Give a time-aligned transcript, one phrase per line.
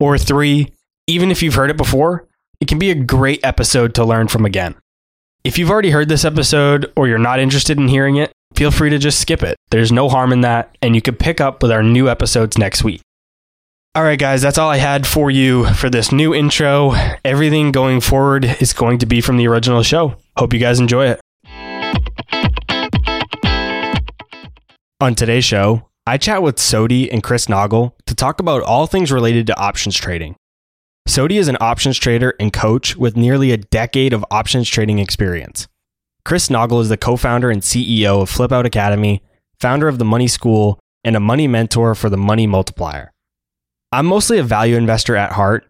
[0.00, 0.72] Or three,
[1.06, 2.26] even if you've heard it before,
[2.60, 4.74] it can be a great episode to learn from again.
[5.44, 8.90] If you've already heard this episode or you're not interested in hearing it, feel free
[8.90, 9.56] to just skip it.
[9.70, 12.82] There's no harm in that, and you can pick up with our new episodes next
[12.82, 13.02] week.
[13.94, 16.94] All right, guys, that's all I had for you for this new intro.
[17.24, 20.16] Everything going forward is going to be from the original show.
[20.36, 21.20] Hope you guys enjoy it.
[25.00, 29.10] On today's show, I chat with Sodhii and Chris Naugle to talk about all things
[29.10, 30.36] related to options trading.
[31.08, 35.66] Sodhii is an options trader and coach with nearly a decade of options trading experience.
[36.26, 39.22] Chris Naugle is the co founder and CEO of Flip Out Academy,
[39.58, 43.10] founder of the Money School, and a money mentor for the Money Multiplier.
[43.90, 45.66] I'm mostly a value investor at heart,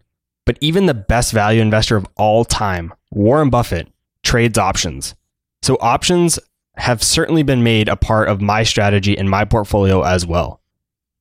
[0.47, 3.87] but even the best value investor of all time, Warren Buffett,
[4.25, 5.15] trades options.
[5.63, 6.41] So options
[6.77, 10.61] have certainly been made a part of my strategy and my portfolio as well.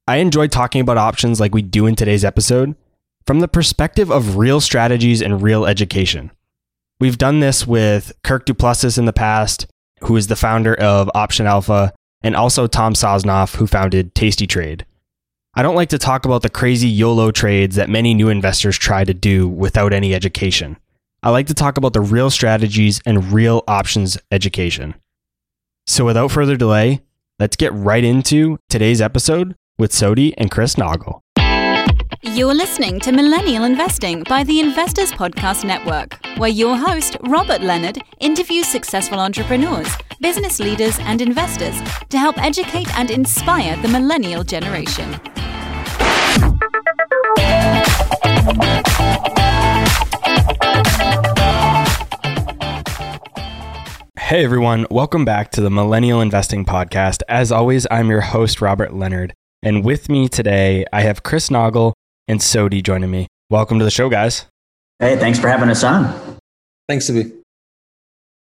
[0.08, 2.76] I enjoy talking about options like we do in today's episode
[3.26, 6.32] from the perspective of real strategies and real education.
[7.00, 9.68] We've done this with Kirk Du Plessis in the past,
[10.02, 14.86] who is the founder of Option Alpha, and also Tom Sosnoff, who founded Tasty Trade.
[15.56, 19.04] I don't like to talk about the crazy YOLO trades that many new investors try
[19.04, 20.78] to do without any education.
[21.22, 24.96] I like to talk about the real strategies and real options education.
[25.86, 27.02] So without further delay,
[27.40, 31.20] let's get right into today's episode with Sodhii and Chris Naugle.
[32.22, 38.00] You're listening to Millennial Investing by the Investors Podcast Network, where your host, Robert Leonard,
[38.22, 41.76] interviews successful entrepreneurs, business leaders, and investors
[42.10, 45.20] to help educate and inspire the millennial generation.
[54.34, 57.22] Hey everyone, welcome back to the Millennial Investing Podcast.
[57.30, 59.32] As always, I'm your host, Robert Leonard.
[59.62, 61.94] And with me today, I have Chris Naugle
[62.28, 63.28] and Sodhii joining me.
[63.52, 64.48] Welcome to the show, guys.
[64.98, 66.40] Hey, thanks for having us on.
[66.90, 67.32] Thanks to be.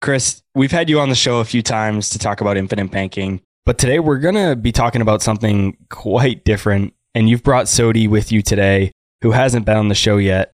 [0.01, 3.43] Chris, we've had you on the show a few times to talk about infinite banking,
[3.67, 6.95] but today we're going to be talking about something quite different.
[7.15, 10.53] And you've brought Sodhii with you today, who hasn't been on the show yet.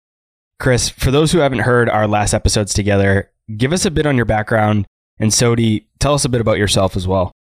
[0.61, 4.15] Chris, for those who haven't heard our last episodes together, give us a bit on
[4.15, 4.85] your background.
[5.19, 7.31] And Sodhii, tell us a bit about yourself as well.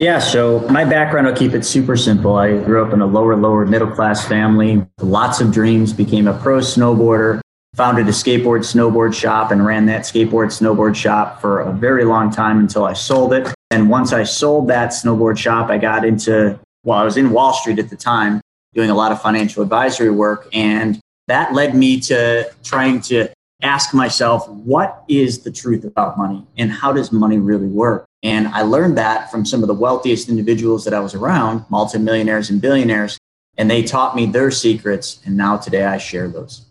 [0.00, 2.34] Yeah, so my background, I'll keep it super simple.
[2.34, 6.36] I grew up in a lower, lower middle class family, lots of dreams, became a
[6.36, 7.40] pro snowboarder,
[7.74, 12.30] founded a skateboard snowboard shop, and ran that skateboard snowboard shop for a very long
[12.30, 13.54] time until I sold it.
[13.70, 17.52] And once I sold that snowboard shop, I got into, well, I was in Wall
[17.52, 18.40] Street at the time
[18.74, 20.48] doing a lot of financial advisory work.
[20.52, 23.32] And that led me to trying to
[23.64, 28.04] ask myself, what is the truth about money and how does money really work?
[28.22, 32.50] And I learned that from some of the wealthiest individuals that I was around, multimillionaires
[32.50, 33.18] and billionaires,
[33.56, 35.20] and they taught me their secrets.
[35.24, 36.66] And now today I share those.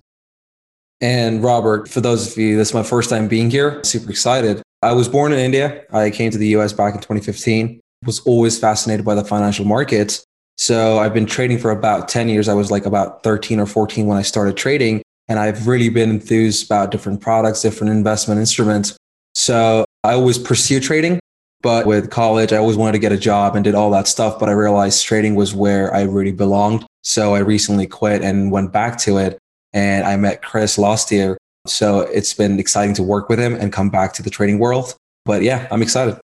[1.01, 3.83] And Robert, for those of you, this is my first time being here.
[3.83, 4.61] Super excited.
[4.81, 5.83] I was born in India.
[5.91, 7.79] I came to the US back in 2015.
[8.05, 10.23] Was always fascinated by the financial markets.
[10.57, 12.47] So I've been trading for about 10 years.
[12.47, 15.01] I was like about 13 or 14 when I started trading.
[15.27, 18.97] And I've really been enthused about different products, different investment instruments.
[19.35, 21.19] So I always pursue trading.
[21.61, 24.37] But with college, I always wanted to get a job and did all that stuff.
[24.37, 26.85] But I realized trading was where I really belonged.
[27.03, 29.37] So I recently quit and went back to it.
[29.71, 31.37] And I met Chris last year.
[31.65, 34.95] So it's been exciting to work with him and come back to the trading world.
[35.23, 36.19] But yeah, I'm excited.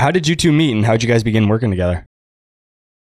[0.00, 2.04] How did you two meet and how did you guys begin working together?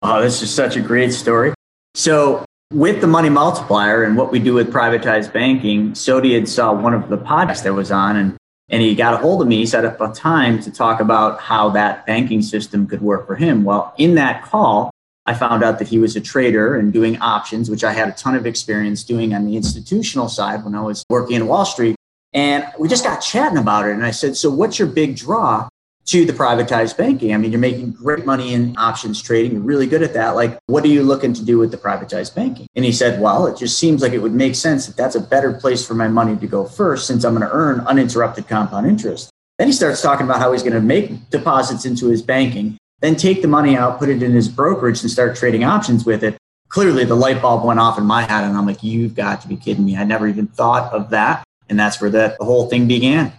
[0.01, 1.53] Oh, this is such a great story.
[1.95, 6.73] So with the money multiplier and what we do with privatized banking, Sodhii had saw
[6.73, 8.37] one of the podcasts that was on and
[8.71, 11.69] and he got a hold of me, set up a time to talk about how
[11.71, 13.63] that banking system could work for him.
[13.63, 14.91] Well, in that call,
[15.25, 18.11] I found out that he was a trader and doing options, which I had a
[18.11, 21.95] ton of experience doing on the institutional side when I was working in Wall Street.
[22.33, 23.93] And we just got chatting about it.
[23.93, 25.68] And I said, So, what's your big draw?
[26.09, 27.35] To the privatized banking.
[27.35, 29.51] I mean, you're making great money in options trading.
[29.51, 30.31] You're really good at that.
[30.31, 32.65] Like, what are you looking to do with the privatized banking?
[32.75, 35.21] And he said, well, it just seems like it would make sense that that's a
[35.21, 38.87] better place for my money to go first since I'm going to earn uninterrupted compound
[38.87, 39.29] interest.
[39.59, 43.15] Then he starts talking about how he's going to make deposits into his banking, then
[43.15, 46.37] take the money out, put it in his brokerage and start trading options with it.
[46.69, 49.47] clearly the light bulb went off in my head and I'm like, you've got to
[49.47, 49.95] be kidding me.
[49.95, 51.43] I never even thought of that.
[51.67, 53.31] And that's where the, the whole thing began.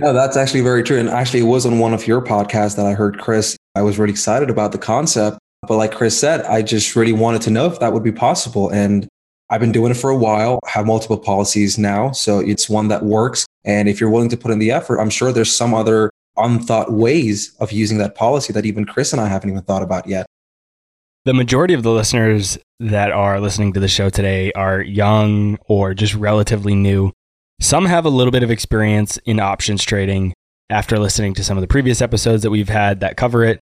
[0.00, 0.98] No, that's actually very true.
[0.98, 3.56] And actually, it was on one of your podcasts that I heard Chris.
[3.74, 5.38] I was really excited about the concept.
[5.68, 8.70] But like Chris said, I just really wanted to know if that would be possible.
[8.70, 9.06] And
[9.50, 12.10] I've been doing it for a while, I have multiple policies now.
[12.12, 13.46] So it's one that works.
[13.64, 16.90] And if you're willing to put in the effort, I'm sure there's some other unthought
[16.90, 20.24] ways of using that policy that even Chris and I haven't even thought about yet.
[21.26, 25.94] The majority of the listeners that are listening to the show today are young or
[25.94, 27.12] just relatively new.
[27.62, 30.34] Some have a little bit of experience in options trading
[30.68, 33.60] after listening to some of the previous episodes that we've had that cover it.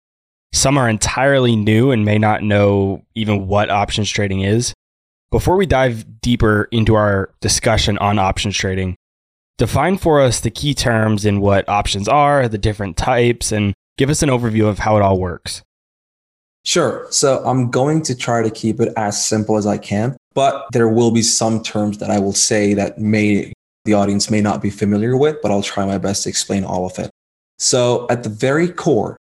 [0.52, 4.74] Some are entirely new and may not know even what options trading is.
[5.30, 8.96] Before we dive deeper into our discussion on options trading,
[9.60, 14.10] define for us the key terms in what options are, the different types, and give
[14.10, 15.62] us an overview of how it all works.
[16.66, 17.06] Sure.
[17.12, 20.90] So I'm going to try to keep it as simple as I can, but there
[20.90, 23.54] will be some terms that I will say that may
[23.86, 26.86] the audience may not be familiar with, but I'll try my best to explain all
[26.86, 27.10] of it.
[27.60, 29.18] So at the very core,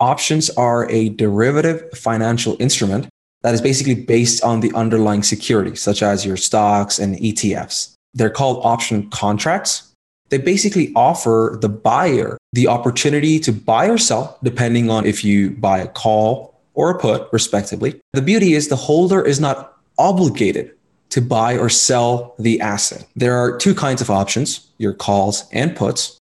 [0.00, 3.08] options are a derivative financial instrument
[3.42, 7.92] that is basically based on the underlying security, such as your stocks and ETFs.
[8.14, 9.92] They're called option contracts.
[10.30, 15.50] They basically offer the buyer the opportunity to buy or sell, depending on if you
[15.50, 18.00] buy a call or a put, respectively.
[18.12, 20.75] The beauty is the holder is not obligated
[21.16, 23.06] to buy or sell the asset.
[23.16, 26.18] There are two kinds of options your calls and puts.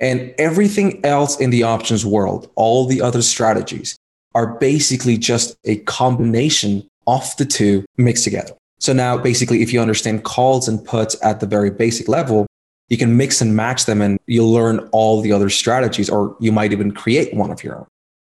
[0.00, 3.94] And everything else in the options world, all the other strategies,
[4.34, 8.54] are basically just a combination of the two mixed together.
[8.80, 12.46] So now, basically, if you understand calls and puts at the very basic level,
[12.88, 16.52] you can mix and match them and you'll learn all the other strategies, or you
[16.52, 17.86] might even create one of your own.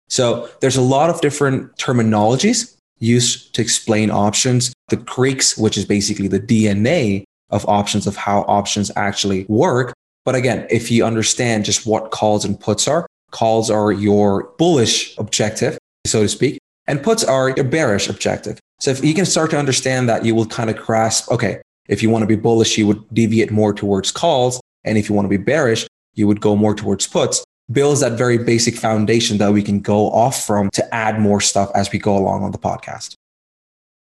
[0.10, 4.74] So there's a lot of different terminologies used to explain options.
[4.90, 9.94] The Greeks, which is basically the DNA of options, of how options actually work.
[10.26, 15.18] But again, if you understand just what calls and puts are, calls are your bullish
[15.18, 18.60] objective, so to speak, and puts are your bearish objective.
[18.80, 22.04] So if you can start to understand that, you will kind of grasp, okay, if
[22.04, 24.62] you want to be bullish, you would deviate more towards calls.
[24.84, 28.18] And if you want to be bearish, you would go more towards puts builds that
[28.18, 32.00] very basic foundation that we can go off from to add more stuff as we
[32.00, 33.16] go along on the podcast.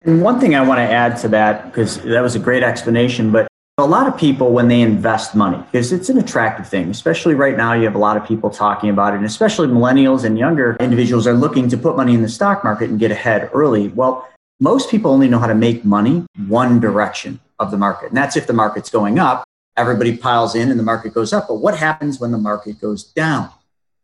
[0.02, 3.32] And one thing I want to add to that, because that was a great explanation,
[3.32, 3.48] but
[3.78, 7.56] a lot of people, when they invest money, because it's an attractive thing, especially right
[7.56, 10.76] now, you have a lot of people talking about it, and especially millennials and younger
[10.80, 13.88] individuals are looking to put money in the stock market and get ahead early.
[13.88, 14.26] Well,
[14.60, 18.36] most people only know how to make money one direction of the market, and that's
[18.36, 19.44] if the market's going up
[19.76, 21.48] everybody piles in and the market goes up.
[21.48, 23.50] But what happens when the market goes down?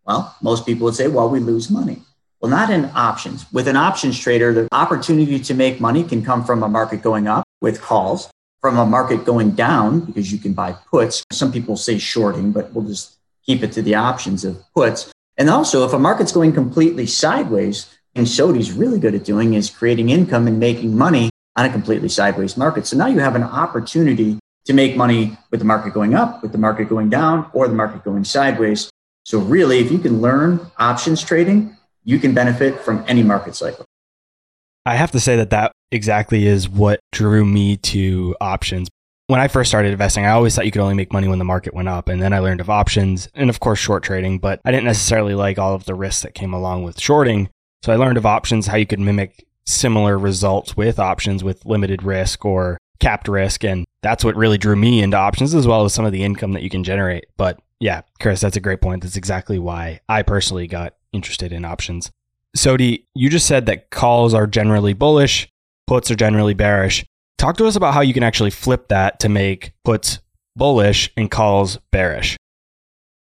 [0.04, 2.02] Well, most people would say, well, we lose money.
[2.40, 3.50] Well, not in options.
[3.52, 7.28] With an options trader, the opportunity to make money can come from a market going
[7.28, 8.28] up with calls,
[8.60, 11.24] from a market going down because you can buy puts.
[11.30, 13.16] Some people say shorting, but we'll just
[13.46, 15.12] keep it to the options of puts.
[15.36, 19.70] And also, if a market's going completely sideways, and Sodhii's really good at doing is
[19.70, 22.86] creating income and making money on a completely sideways market.
[22.86, 26.52] So now you have an opportunity to make money with the market going up, with
[26.52, 28.90] the market going down, or the market going sideways.
[29.24, 33.84] So, really, if you can learn options trading, you can benefit from any market cycle.
[34.84, 38.88] I have to say that that exactly is what drew me to options.
[39.28, 41.44] When I first started investing, I always thought you could only make money when the
[41.44, 42.08] market went up.
[42.08, 45.34] And then I learned of options and, of course, short trading, but I didn't necessarily
[45.34, 47.48] like all of the risks that came along with shorting.
[47.82, 52.02] So I learned of options, how you could mimic similar results with options with limited
[52.02, 53.64] risk or capped risk.
[53.64, 56.52] And that's what really drew me into options as well as some of the income
[56.52, 57.26] that you can generate.
[57.36, 59.02] But yeah, Chris, that's a great point.
[59.02, 62.10] That's exactly why I personally got interested in options.
[62.56, 65.48] Sodhii, you just said that calls are generally bullish,
[65.86, 67.04] puts are generally bearish.
[67.38, 70.20] Talk to us about how you can actually flip that to make puts
[70.54, 72.36] bullish and calls bearish.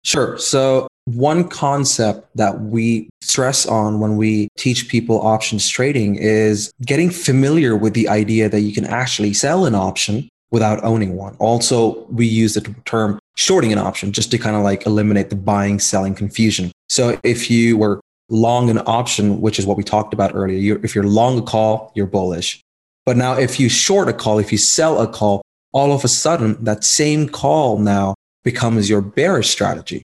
[0.03, 0.37] Sure.
[0.37, 7.09] So one concept that we stress on when we teach people options trading is getting
[7.09, 11.35] familiar with the idea that you can actually sell an option without owning one.
[11.39, 15.35] Also, we use the term shorting an option just to kind of like eliminate the
[15.35, 16.71] buying selling confusion.
[16.89, 20.83] So if you were long an option, which is what we talked about earlier, you're,
[20.83, 22.61] if you're long a call, you're bullish.
[23.05, 25.41] But now if you short a call, if you sell a call,
[25.71, 30.01] all of a sudden that same call now becomes your bearish strategy.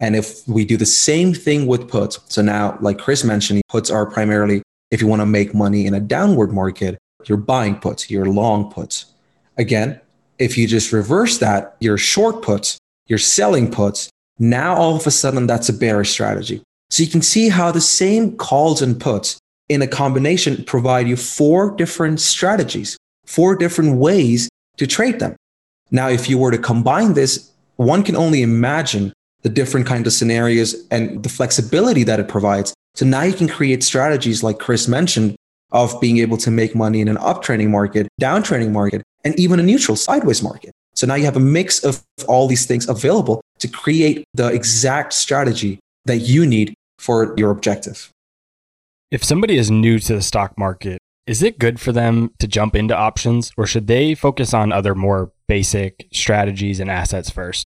[0.00, 3.90] And if we do the same thing with puts, so now, like Chris mentioned, puts
[3.90, 8.10] are primarily if you want to make money in a downward market, you're buying puts,
[8.10, 9.13] you're long puts.
[9.56, 10.00] Again,
[10.38, 14.10] if you just reverse that, you're short puts, you're selling puts.
[14.38, 16.62] Now, all of a sudden, that's a bearish strategy.
[16.90, 21.16] So you can see how the same calls and puts in a combination provide you
[21.16, 25.36] four different strategies, four different ways to trade them.
[25.90, 30.12] Now, if you were to combine this, one can only imagine the different kind of
[30.12, 32.74] scenarios and the flexibility that it provides.
[32.94, 35.36] So now you can create strategies like Chris mentioned
[35.74, 39.62] of being able to make money in an uptrending market, downtrending market, and even a
[39.62, 40.70] neutral sideways market.
[40.94, 45.12] So now you have a mix of all these things available to create the exact
[45.12, 48.10] strategy that you need for your objective.
[49.10, 52.76] If somebody is new to the stock market, is it good for them to jump
[52.76, 57.66] into options or should they focus on other more basic strategies and assets first?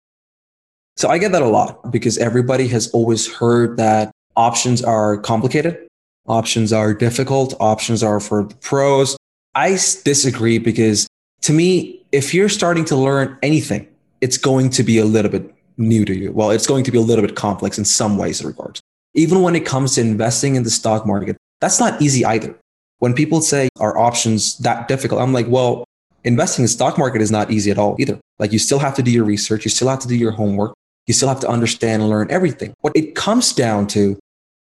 [0.96, 5.87] So I get that a lot because everybody has always heard that options are complicated,
[6.28, 9.18] options are difficult, options are for the pros.
[9.56, 11.08] I disagree because
[11.42, 13.88] to me, if you're starting to learn anything,
[14.22, 16.32] it's going to be a little bit new to you.
[16.32, 18.82] Well, it's going to be a little bit complex in some ways regards.
[19.14, 22.56] Even when it comes to investing in the stock market, that's not easy either.
[23.00, 25.84] When people say are options that difficult, I'm like, well,
[26.24, 28.20] investing in the stock market is not easy at all either.
[28.40, 30.74] Like you still have to do your research, you still have to do your homework,
[31.06, 32.74] you still have to understand and learn everything.
[32.82, 34.18] What it comes down to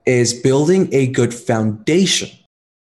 [0.07, 2.29] is building a good foundation.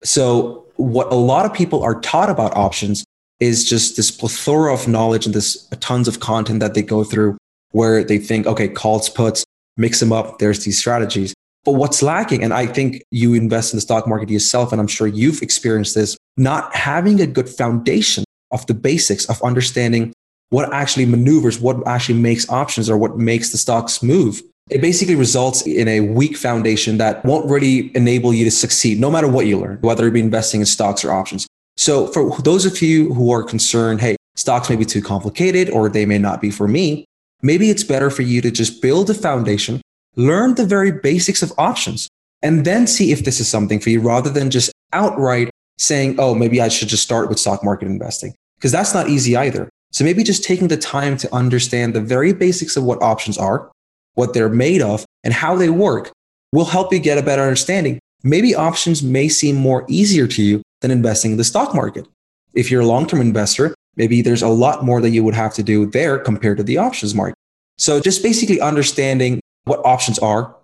[0.03, 3.05] So what a lot of people are taught about options
[3.41, 7.05] is just this plethora of knowledge and this uh, tons of content that they go
[7.05, 7.37] through
[7.73, 9.45] where they think, okay, calls, puts,
[9.77, 10.39] mix them up.
[10.39, 11.35] There's these strategies.
[11.65, 14.87] But what's lacking, and I think you invest in the stock market yourself, and I'm
[14.87, 20.13] sure you've experienced this, not having a good foundation of the basics of understanding
[20.51, 24.43] what actually maneuvers, what actually makes options or what makes the stocks move.
[24.71, 29.11] It basically results in a weak foundation that won't really enable you to succeed no
[29.11, 31.47] matter what you learn, whether it be investing in stocks or options.
[31.77, 35.89] So for those of you who are concerned, hey, stocks may be too complicated or
[35.89, 37.05] they may not be for me,
[37.43, 39.83] maybe it's better for you to just build a foundation,
[40.17, 42.09] learn the very basics of options,
[42.43, 46.35] and then see if this is something for you rather than just outright saying, oh,
[46.35, 48.35] maybe I should just start with stock market investing.
[48.57, 49.69] Because that's not easy either.
[49.93, 53.71] So maybe just taking the time to understand the very basics of what options are,
[54.15, 56.13] what they're made of, and how they work
[56.53, 57.99] will help you get a better understanding.
[58.23, 62.07] Maybe options may seem more easier to you than investing in the stock market.
[62.55, 65.55] If you're a long term investor, maybe there's a lot more that you would have
[65.55, 67.37] to do there compared to the options market.
[67.77, 70.55] So just basically understanding what options are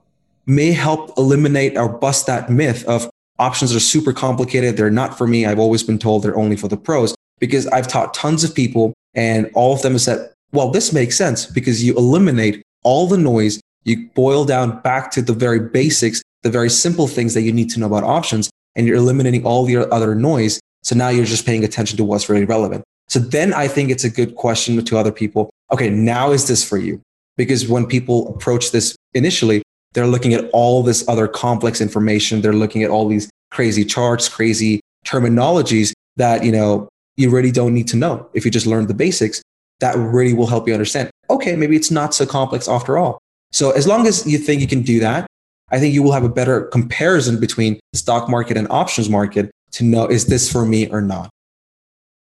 [0.46, 4.76] may help eliminate or bust that myth of options are super complicated.
[4.76, 5.46] They're not for me.
[5.46, 8.92] I've always been told they're only for the pros because I've taught tons of people
[9.14, 13.18] and all of them have said, well, this makes sense because you eliminate all the
[13.18, 13.60] noise.
[13.84, 17.70] You boil down back to the very basics, the very simple things that you need
[17.70, 20.60] to know about options and you're eliminating all the other noise.
[20.82, 22.84] So now you're just paying attention to what's really relevant.
[23.08, 25.50] So then I think it's a good question to other people.
[25.72, 27.00] Okay, now is this for you?
[27.36, 32.40] Because when people approach this initially, they're looking at all this other complex information.
[32.40, 37.74] They're looking at all these crazy charts, crazy terminologies that, you know, you really don't
[37.74, 38.28] need to know.
[38.32, 39.42] If you just learn the basics,
[39.80, 41.09] that really will help you understand.
[41.30, 43.18] Okay, maybe it's not so complex after all.
[43.52, 45.26] So as long as you think you can do that,
[45.70, 49.50] I think you will have a better comparison between the stock market and options market
[49.72, 51.30] to know is this for me or not.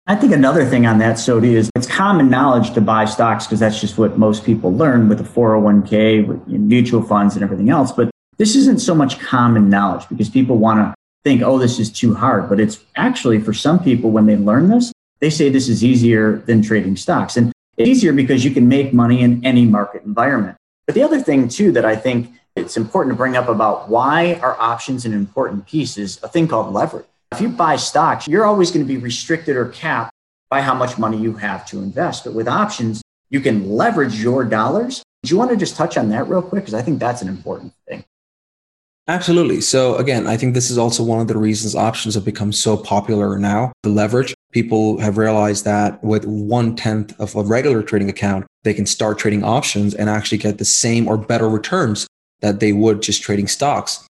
[0.09, 3.59] I think another thing on that, Sodhii, is it's common knowledge to buy stocks because
[3.59, 7.91] that's just what most people learn with the 401k, with mutual funds, and everything else.
[7.91, 10.93] But this isn't so much common knowledge because people want to
[11.25, 12.47] think, oh, this is too hard.
[12.47, 16.37] But it's actually for some people, when they learn this, they say this is easier
[16.45, 17.35] than trading stocks.
[17.35, 20.57] And it's easier because you can make money in any market environment.
[20.85, 24.35] But the other thing, too, that I think it's important to bring up about why
[24.35, 27.05] are options an important piece is a thing called leverage.
[27.31, 30.11] If you buy stocks, you're always going to be restricted or capped
[30.49, 32.23] by how much money you have to invest.
[32.23, 35.03] But with options, you can leverage your dollars.
[35.23, 36.63] Do you want to just touch on that real quick?
[36.63, 38.05] Because I think that's an important thing.
[39.09, 39.61] Absolutely.
[39.61, 42.75] So again, I think this is also one of the reasons options have become so
[42.75, 43.71] popular now.
[43.83, 48.73] The leverage, people have realized that with one tenth of a regular trading account, they
[48.73, 52.05] can start trading options and actually get the same or better returns
[52.41, 54.05] that they would just trading stocks.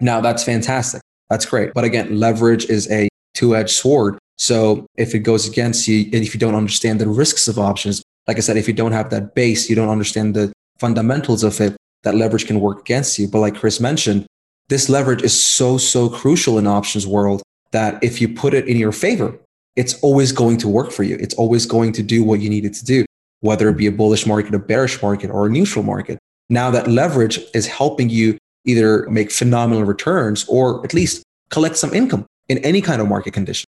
[0.00, 1.02] Now that's fantastic.
[1.28, 1.74] That's great.
[1.74, 4.18] But again, leverage is a two edged sword.
[4.38, 8.02] So if it goes against you, and if you don't understand the risks of options,
[8.26, 11.60] like I said, if you don't have that base, you don't understand the fundamentals of
[11.60, 13.28] it, that leverage can work against you.
[13.28, 14.26] But like Chris mentioned,
[14.68, 17.42] this leverage is so, so crucial in options world
[17.72, 19.38] that if you put it in your favor,
[19.76, 21.16] it's always going to work for you.
[21.20, 23.04] It's always going to do what you need it to do,
[23.40, 26.18] whether it be a bullish market, a bearish market, or a neutral market.
[26.50, 31.92] Now that leverage is helping you either make phenomenal returns or at least collect some
[31.94, 33.66] income in any kind of market condition.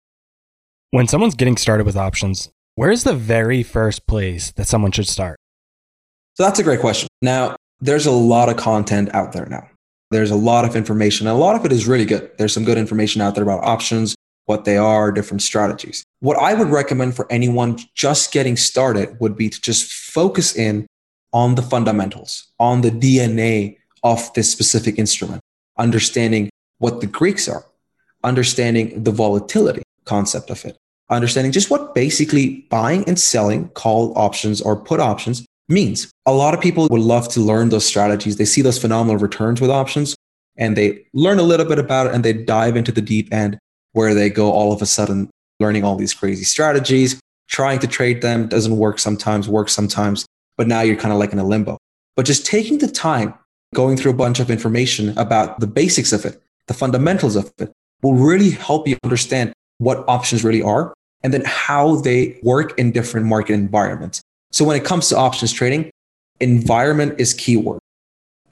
[0.92, 5.38] When someone's getting started with options, where's the very first place that someone should start?
[6.36, 7.08] So that's a great question.
[7.22, 9.68] Now, there's a lot of content out there now.
[10.12, 11.28] There's a lot of information.
[11.28, 12.32] A lot of it is really good.
[12.38, 16.04] There's some good information out there about options, what they are, different strategies.
[16.20, 20.86] What I would recommend for anyone just getting started would be to just focus in
[21.34, 25.42] on the fundamentals, on the DNA of this specific instrument,
[25.78, 27.66] understanding what the Greeks are,
[28.24, 30.78] understanding the volatility concept of it,
[31.10, 36.12] understanding just what basically buying and selling call options or put options means.
[36.26, 38.38] A lot of people would love to learn those strategies.
[38.38, 40.16] They see those phenomenal returns with options
[40.58, 43.58] and they learn a little bit about it and they dive into the deep end
[43.94, 48.22] where they go all of a sudden learning all these crazy strategies, trying to trade
[48.22, 50.26] them doesn't work sometimes, works sometimes,
[50.58, 51.78] but now you're kind of like in a limbo.
[52.16, 53.34] But just taking the time,
[53.74, 57.72] going through a bunch of information about the basics of it, the fundamentals of it,
[58.02, 62.92] will really help you understand what options really are and then how they work in
[62.92, 64.22] different market environments.
[64.52, 65.90] So when it comes to options trading,
[66.40, 67.80] environment is keyword.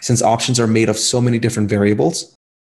[0.01, 2.34] Since options are made of so many different variables,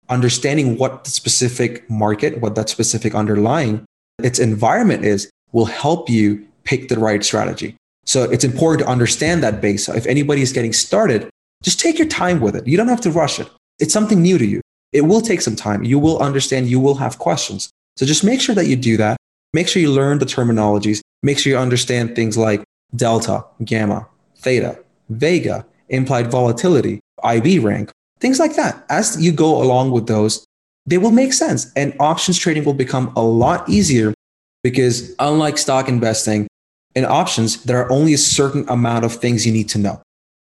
[0.09, 3.85] understanding what the specific market, what that specific underlying
[4.23, 7.77] its environment is, will help you pick the right strategy.
[8.05, 9.85] So it's important to understand that base.
[9.85, 11.29] So if anybody is getting started,
[11.63, 12.67] just take your time with it.
[12.67, 13.49] You don't have to rush it.
[13.79, 14.61] It's something new to you.
[14.93, 15.85] It will take some time.
[15.85, 16.69] You will understand.
[16.69, 17.71] You will have questions.
[17.97, 19.17] So just make sure that you do that.
[19.53, 21.01] Make sure you learn the terminologies.
[21.23, 22.63] Make sure you understand things like
[22.95, 24.07] delta, gamma,
[24.37, 24.79] theta,
[25.09, 28.85] vega, implied volatility, IV rank, things like that.
[28.89, 30.45] As you go along with those,
[30.87, 31.71] they will make sense.
[31.77, 34.15] And options trading will become a lot easier
[34.63, 36.47] because unlike stock investing,
[36.95, 40.03] in options, there are only a certain amount of things you need to know.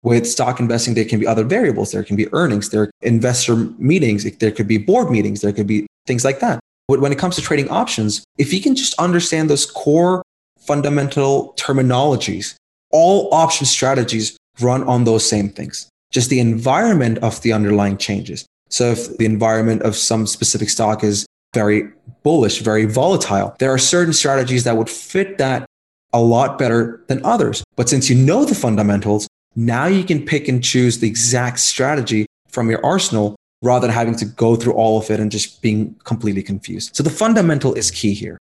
[0.03, 1.93] With stock investing, there can be other variables.
[1.93, 5.67] There can be earnings, there are investor meetings, there could be board meetings, there could
[5.67, 6.59] be things like that.
[6.89, 10.22] But when it comes to trading options, if you can just understand those core
[10.67, 12.55] fundamental terminologies,
[12.91, 15.89] all option strategies run on those same things.
[16.11, 18.45] Just the environment of the underlying changes.
[18.69, 21.91] So if the environment of some specific stock is very
[22.23, 25.67] bullish, very volatile, there are certain strategies that would fit that
[26.13, 27.65] a lot better than others.
[27.77, 32.27] But since you know the fundamentals, now you can pick and choose the exact strategy
[32.49, 35.95] from your arsenal rather than having to go through all of it and just being
[36.05, 36.95] completely confused.
[36.97, 38.39] So the fundamental is key here.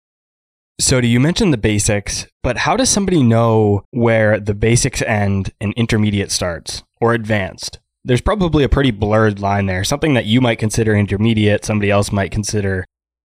[0.77, 5.51] So, do you mention the basics, but how does somebody know where the basics end
[5.61, 7.79] and intermediate starts or advanced?
[8.03, 12.11] There's probably a pretty blurred line there, something that you might consider intermediate, somebody else
[12.11, 12.85] might consider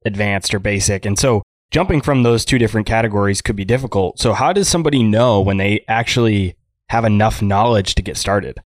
[0.05, 1.05] advanced or basic.
[1.05, 4.17] And so, jumping from those two different categories could be difficult.
[4.17, 6.55] So, how does somebody know when they actually
[6.89, 8.60] have enough knowledge to get started?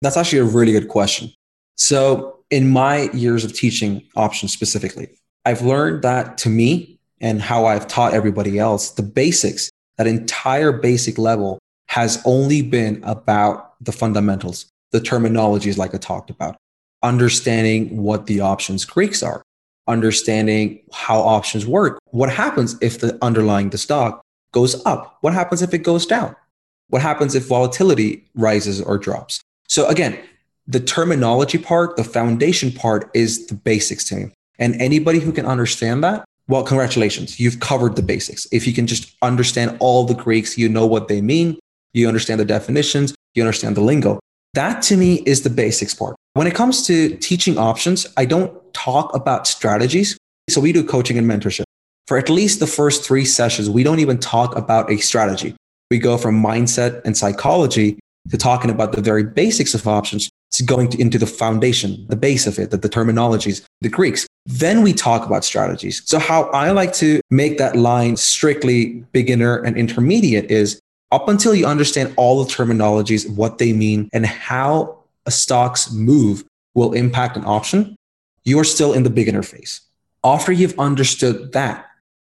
[0.00, 1.32] That's actually a really good question.
[1.76, 5.10] So, in my years of teaching options specifically,
[5.44, 6.93] I've learned that to me
[7.24, 13.02] and how I've taught everybody else, the basics, that entire basic level has only been
[13.02, 16.54] about the fundamentals, the terminologies like I talked about,
[17.02, 19.40] understanding what the options Greeks are,
[19.88, 21.98] understanding how options work.
[22.10, 24.20] What happens if the underlying the stock
[24.52, 25.16] goes up?
[25.22, 26.36] What happens if it goes down?
[26.88, 29.40] What happens if volatility rises or drops?
[29.66, 30.18] So again,
[30.66, 34.32] the terminology part, the foundation part is the basics to me.
[34.58, 38.46] And anybody who can understand that, well, congratulations, you've covered the basics.
[38.52, 41.58] If you can just understand all the Greeks, you know what they mean,
[41.92, 44.20] you understand the definitions, you understand the lingo.
[44.52, 46.16] That to me is the basics part.
[46.34, 50.16] When it comes to teaching options, I don't talk about strategies.
[50.50, 51.64] So we do coaching and mentorship.
[52.06, 55.56] For at least the first three sessions, we don't even talk about a strategy.
[55.90, 57.98] We go from mindset and psychology
[58.30, 62.16] to talking about the very basics of options to going to, into the foundation, the
[62.16, 64.26] base of it, the, the terminologies, the Greeks.
[64.46, 66.02] Then we talk about strategies.
[66.04, 70.80] So how I like to make that line strictly beginner and intermediate is
[71.12, 76.44] up until you understand all the terminologies, what they mean, and how a stock's move
[76.74, 77.96] will impact an option,
[78.42, 79.80] you are still in the beginner phase.
[80.22, 81.86] After you've understood that,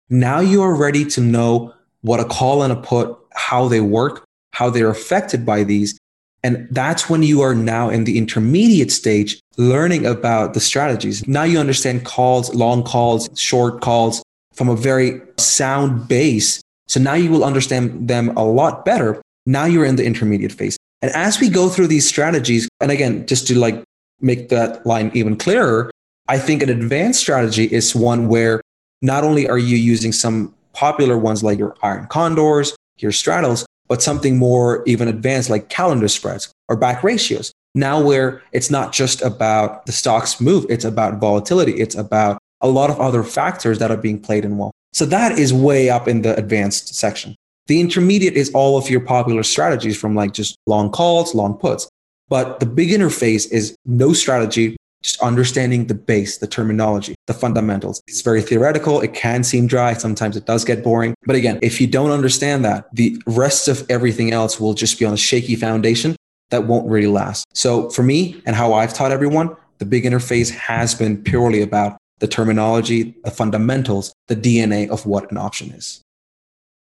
[0.08, 4.24] now you are ready to know what a call and a put, how they work,
[4.52, 5.98] how they're affected by these.
[6.46, 11.26] And that's when you are now in the intermediate stage, learning about the strategies.
[11.26, 14.22] Now you understand calls, long calls, short calls
[14.54, 16.60] from a very sound base.
[16.86, 19.20] So now you will understand them a lot better.
[19.44, 20.76] Now you're in the intermediate phase.
[21.02, 23.82] And as we go through these strategies, and again, just to like
[24.20, 25.90] make that line even clearer,
[26.28, 28.60] I think an advanced strategy is one where
[29.02, 34.02] not only are you using some popular ones like your iron condors, your straddles, but
[34.02, 37.52] something more even advanced like calendar spreads or back ratios.
[37.74, 42.68] Now, where it's not just about the stocks move, it's about volatility, it's about a
[42.68, 44.72] lot of other factors that are being played in well.
[44.92, 47.34] So that is way up in the advanced section.
[47.66, 51.88] The intermediate is all of your popular strategies from like just long calls, long puts.
[52.28, 58.02] But the beginner phase is no strategy, just understanding the base, the terminology, the fundamentals.
[58.08, 59.00] It's very theoretical.
[59.00, 59.92] It can seem dry.
[59.92, 61.14] Sometimes it does get boring.
[61.24, 65.04] But again, if you don't understand that, the rest of everything else will just be
[65.04, 66.16] on a shaky foundation
[66.50, 67.46] that won't really last.
[67.54, 71.98] So for me and how I've taught everyone, the beginner phase has been purely about
[72.18, 76.02] the terminology, the fundamentals, the DNA of what an option is.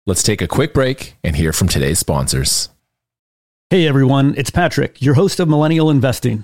[0.05, 2.69] Let's take a quick break and hear from today's sponsors.
[3.71, 6.43] Hey everyone, it's Patrick, your host of Millennial Investing.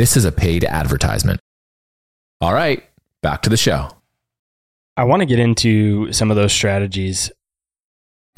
[0.00, 1.40] This is a paid advertisement.
[2.40, 2.82] All right,
[3.20, 3.90] back to the show.
[4.96, 7.30] I want to get into some of those strategies.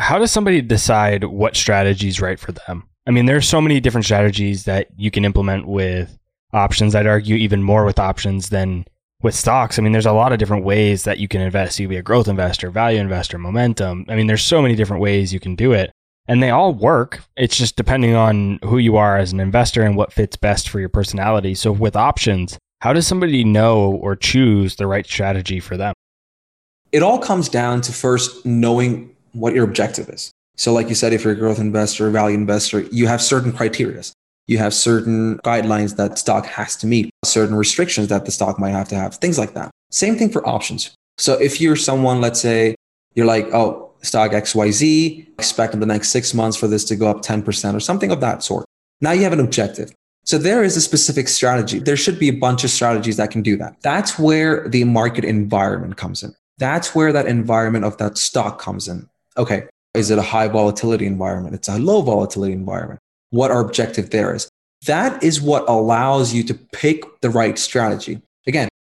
[0.01, 2.89] How does somebody decide what strategy is right for them?
[3.07, 6.19] I mean, there's so many different strategies that you can implement with
[6.53, 6.97] options.
[6.97, 8.85] I'd argue even more with options than
[9.23, 11.79] with stocks, I mean, there's a lot of different ways that you can invest.
[11.79, 14.05] You can be a growth investor, value investor, momentum.
[14.09, 15.93] I mean, there's so many different ways you can do it
[16.29, 17.21] and they all work.
[17.37, 20.81] It's just depending on who you are as an investor and what fits best for
[20.81, 21.55] your personality.
[21.55, 25.95] So with options, how does somebody know or choose the right strategy for them?
[26.91, 30.31] It all comes down to first knowing what your objective is.
[30.57, 34.03] So like you said, if you're a growth investor, value investor, you have certain criteria
[34.47, 38.71] you have certain guidelines that stock has to meet, certain restrictions that the stock might
[38.71, 39.71] have to have, things like that.
[39.91, 40.95] Same thing for options.
[41.19, 42.75] So if you're someone, let's say
[43.15, 47.09] you're like, oh, stock XYZ, expect in the next six months for this to go
[47.09, 48.65] up 10% or something of that sort.
[49.01, 49.93] Now you have an objective.
[50.25, 51.79] So there is a specific strategy.
[51.79, 53.77] There should be a bunch of strategies that can do that.
[53.83, 56.35] That's where the market environment comes in.
[56.59, 59.09] That's where that environment of that stock comes in.
[59.37, 59.65] Okay.
[59.95, 61.55] Is it a high volatility environment?
[61.55, 63.01] It's a low volatility environment
[63.33, 64.49] what our objective there is.
[64.87, 68.21] That is what allows you to pick the right strategy.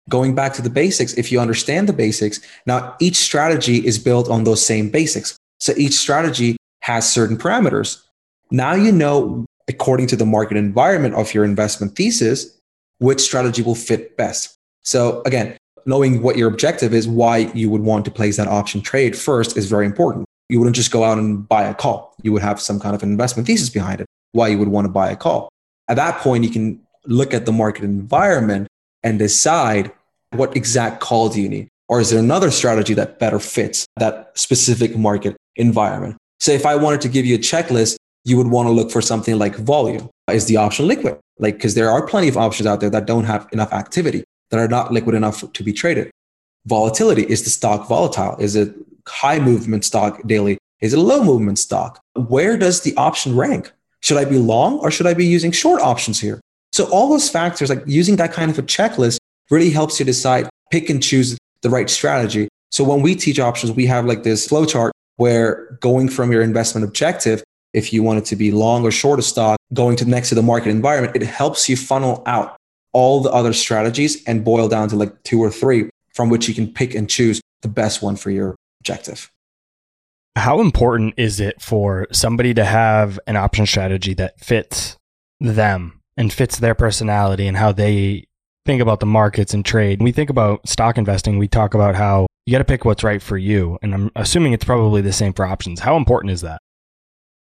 [0.09, 4.29] Going back to the basics, if you understand the basics, now each strategy is built
[4.29, 5.37] on those same basics.
[5.61, 8.03] So each strategy has certain parameters.
[8.51, 12.57] Now you know, according to the market environment of your investment thesis,
[12.99, 14.55] which strategy will fit best.
[14.83, 18.81] So again, knowing what your objective is, why you would want to place that option
[18.81, 20.25] trade first is very important.
[20.49, 22.15] You wouldn't just go out and buy a call.
[22.23, 24.85] You would have some kind of an investment thesis behind it why you would want
[24.85, 25.49] to buy a call.
[25.89, 28.69] At that point, you can look at the market environment
[29.03, 29.91] and decide
[30.33, 31.69] what exact call do you need?
[31.89, 36.17] Or is there another strategy that better fits that specific market environment?
[36.41, 39.01] So if I wanted to give you a checklist, you would want to look for
[39.01, 40.09] something like volume.
[40.31, 41.19] Is the option liquid?
[41.39, 44.61] Like, because there are plenty of options out there that don't have enough activity, that
[44.61, 46.11] are not liquid enough to be traded.
[46.67, 47.23] volatility.
[47.23, 48.37] Is the stock volatile?
[48.39, 48.75] Is it
[49.07, 50.59] high movement stock daily?
[50.81, 52.01] Is it low movement stock?
[52.15, 53.73] Where does the option rank?
[54.01, 56.41] Should I be long or should I be using short options here?
[56.73, 59.18] So all those factors, like using that kind of a checklist
[59.51, 62.49] really helps you decide, pick and choose the right strategy.
[62.71, 66.43] So when we teach options, we have like this flow chart where going from your
[66.43, 70.05] investment objective, if you want it to be long or short a stock, going to
[70.05, 72.57] next to the market environment, it helps you funnel out
[72.93, 76.55] all the other strategies and boil down to like two or three from which you
[76.55, 79.31] can pick and choose the best one for your objective.
[80.37, 84.97] How important is it for somebody to have an option strategy that fits
[85.41, 88.28] them and fits their personality and how they
[88.69, 89.99] think about the markets and trade?
[89.99, 93.03] When we think about stock investing, we talk about how you got to pick what's
[93.03, 93.79] right for you.
[93.81, 95.81] And I'm assuming it's probably the same for options.
[95.81, 96.61] How important is that?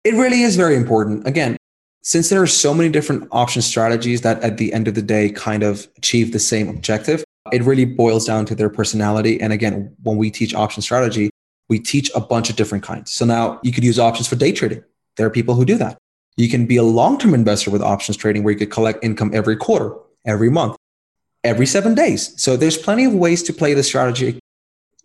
[0.03, 1.25] It really is very important.
[1.25, 1.57] Again,
[2.03, 5.31] since there are so many different option strategies that at the end of the day
[5.31, 7.23] kind of achieve the same objective,
[7.53, 9.41] it really boils down to their personality.
[9.41, 11.31] And again, when we teach option strategy,
[11.69, 13.13] we teach a bunch of different kinds.
[13.13, 14.83] So now you could use options for day trading.
[15.17, 15.97] There are people who do that.
[16.37, 19.31] You can be a long term investor with options trading where you could collect income
[19.33, 19.95] every quarter,
[20.27, 20.77] every month,
[21.45, 22.41] every seven days.
[22.41, 24.39] So there's plenty of ways to play the strategy.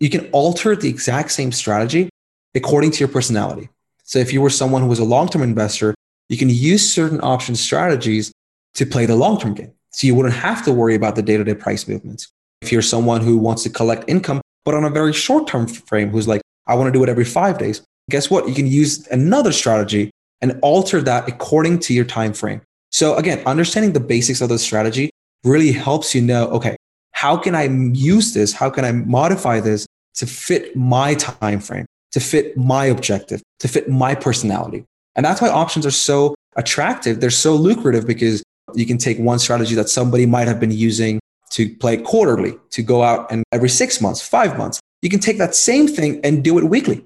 [0.00, 2.08] You can alter the exact same strategy
[2.54, 3.68] according to your personality.
[4.04, 5.94] So if you were someone who was a long term investor,
[6.28, 8.32] you can use certain option strategies
[8.74, 9.72] to play the long term game.
[9.92, 12.28] So you wouldn't have to worry about the day to day price movements.
[12.62, 16.10] If you're someone who wants to collect income, but on a very short term frame,
[16.10, 17.82] who's like, I want to do it every five days.
[18.10, 18.48] Guess what?
[18.48, 22.62] You can use another strategy and alter that according to your time frame.
[22.90, 25.10] So again, understanding the basics of the strategy
[25.44, 26.76] really helps you know, okay,
[27.12, 28.52] how can I use this?
[28.52, 33.68] How can I modify this to fit my time frame, to fit my objective, to
[33.68, 34.84] fit my personality?
[35.16, 37.20] And that's why options are so attractive.
[37.20, 38.42] They're so lucrative because
[38.74, 42.82] you can take one strategy that somebody might have been using to play quarterly, to
[42.82, 46.44] go out and every six months, five months, you can take that same thing and
[46.44, 47.04] do it weekly.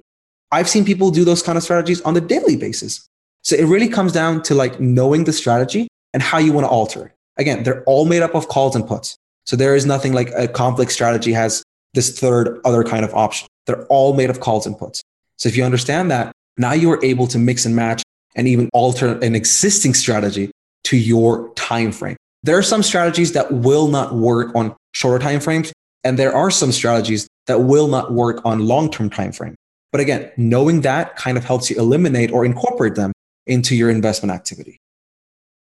[0.53, 3.07] I've seen people do those kind of strategies on the daily basis.
[3.43, 6.69] So it really comes down to like knowing the strategy and how you want to
[6.69, 7.13] alter it.
[7.37, 9.17] Again, they're all made up of calls and puts.
[9.47, 13.49] So there is nothing like a conflict strategy has this third other kind of option.
[13.67, 15.03] They're all made of calls and puts.
[15.37, 18.03] So if you understand that, now you are able to mix and match
[18.37, 20.51] and even alter an existing strategy
[20.85, 22.17] to your time frame.
[22.43, 25.73] There are some strategies that will not work on shorter time frames,
[26.05, 29.55] and there are some strategies that will not work on long-term time frame.
[29.93, 33.13] But again, knowing that kind of helps you eliminate or incorporate them
[33.47, 34.79] into your investment activity.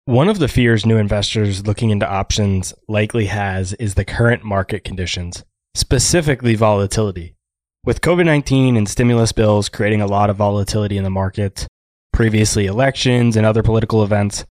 [0.07, 4.83] One of the fears new investors looking into options likely has is the current market
[4.83, 7.33] conditions, specifically volatility.
[7.83, 11.65] With COVID 19 and stimulus bills creating a lot of volatility in the market,
[12.13, 14.45] previously elections and other political events,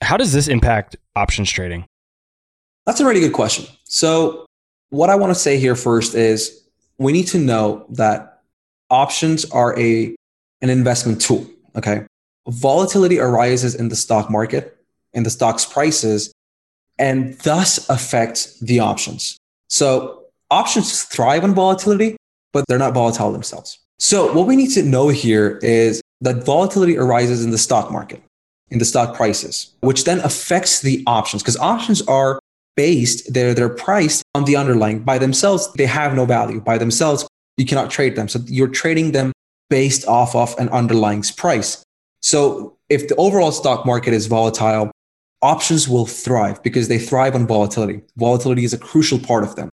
[0.00, 1.84] how does this impact options trading?
[2.86, 3.66] That's a really good question.
[3.82, 4.46] So,
[4.90, 6.62] what I want to say here first is
[6.98, 8.42] we need to know that
[8.90, 10.14] options are a
[10.62, 11.50] an investment tool.
[11.74, 12.06] Okay.
[12.48, 14.76] Volatility arises in the stock market,
[15.12, 16.32] in the stock's prices,
[16.98, 19.36] and thus affects the options.
[19.68, 22.16] So options thrive on volatility,
[22.52, 23.78] but they're not volatile themselves.
[23.98, 28.22] So what we need to know here is that volatility arises in the stock market,
[28.70, 32.40] in the stock prices, which then affects the options because options are
[32.76, 35.00] based, they're, they're priced on the underlying.
[35.00, 36.60] By themselves, they have no value.
[36.60, 38.28] By themselves, you cannot trade them.
[38.28, 39.32] So you're trading them
[39.68, 41.82] based off of an underlying price.
[42.20, 44.90] So if the overall stock market is volatile,
[45.42, 48.00] options will thrive because they thrive on volatility.
[48.16, 49.70] Volatility is a crucial part of them.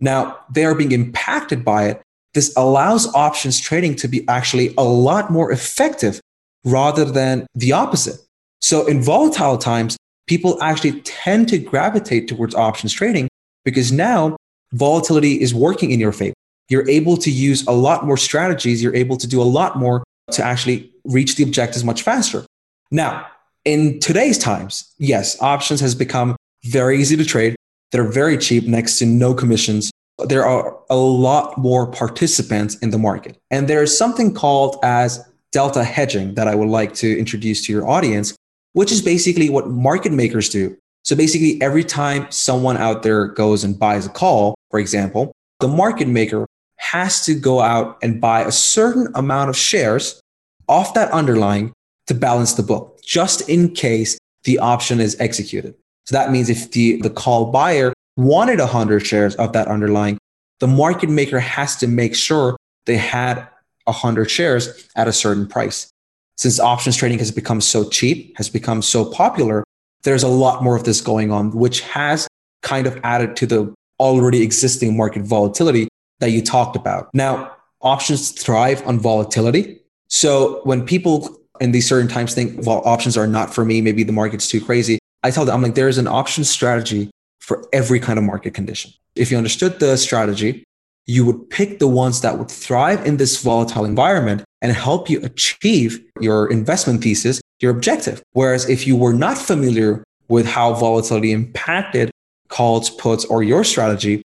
[0.00, 2.02] Now, they are being impacted by it.
[2.34, 6.20] This allows options trading to be actually a lot more effective
[6.64, 8.20] rather than the opposite.
[8.60, 13.28] So in volatile times, people actually tend to gravitate towards options trading
[13.64, 14.36] because now
[14.72, 16.34] volatility is working in your favor.
[16.68, 18.82] You're able to use a lot more strategies.
[18.82, 22.44] You're able to do a lot more to actually reach the objectives much faster.
[22.90, 23.26] Now,
[23.64, 27.56] in today's times, yes, options has become very easy to trade.
[27.92, 29.90] They're very cheap, next to no commissions.
[30.26, 33.38] There are a lot more participants in the market.
[33.50, 37.72] And there is something called as delta hedging that I would like to introduce to
[37.72, 38.34] your audience,
[38.72, 40.76] which is basically what market makers do.
[41.04, 45.68] So basically, every time someone out there goes and buys a call, for example, the
[45.68, 46.46] market maker
[46.78, 50.20] has to go out and buy a certain amount of shares
[50.68, 51.72] off that underlying
[52.06, 55.74] to balance the book, just in case the option is executed.
[56.06, 60.18] So that means if the, the call buyer wanted 100 shares of that underlying,
[60.60, 63.46] the market maker has to make sure they had
[63.84, 65.90] 100 shares at a certain price
[66.38, 69.64] since options trading has become so cheap, has become so popular,
[70.04, 72.28] there's a lot more of this going on, which has
[72.62, 75.88] kind of added to the already existing market volatility
[76.20, 77.08] that you talked about.
[77.14, 79.80] Now, options thrive on volatility.
[80.08, 84.02] So when people in these certain times think, well, options are not for me, maybe
[84.02, 84.98] the market's too crazy.
[85.22, 88.54] I tell them, I'm like, there is an option strategy for every kind of market
[88.54, 88.92] condition.
[89.16, 90.64] If you understood the strategy,
[91.06, 95.20] you would pick the ones that would thrive in this volatile environment and help you
[95.22, 98.22] achieve your investment thesis, your objective.
[98.32, 102.10] Whereas if you were not familiar with how volatility impacted
[102.48, 104.22] calls, puts, or your strategy,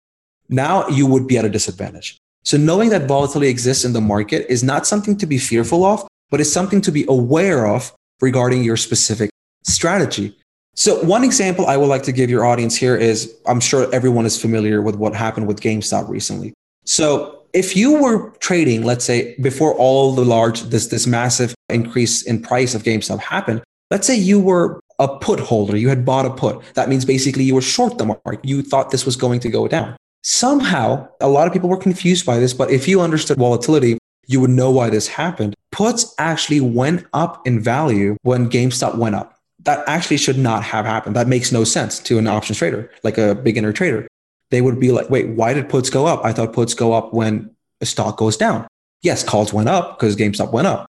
[0.50, 2.18] now you would be at a disadvantage.
[2.44, 6.08] So knowing that volatility exists in the market is not something to be fearful of,
[6.30, 9.30] but it's something to be aware of regarding your specific
[9.64, 10.36] strategy.
[10.76, 14.26] So one example I would like to give your audience here is I'm sure everyone
[14.26, 16.54] is familiar with what happened with GameStop recently.
[16.86, 22.22] So if you were trading, let's say before all the large, this, this massive increase
[22.22, 26.26] in price of GameStop happened, let's say you were a put holder, you had bought
[26.26, 26.62] a put.
[26.76, 28.44] That means basically you were short the market.
[28.44, 29.96] You thought this was going to go down.
[30.30, 34.42] Somehow, a lot of people were confused by this, but if you understood volatility, you
[34.42, 35.56] would know why this happened.
[35.72, 39.40] Puts actually went up in value when GameStop went up.
[39.63, 41.16] That actually should not have happened.
[41.16, 44.08] That makes no sense to an options trader, like a beginner trader
[44.50, 46.24] they would be like, wait, why did puts go up?
[46.24, 48.68] I thought puts go up when a stock goes down.
[49.02, 50.88] Yes, calls went up because GameStop went up.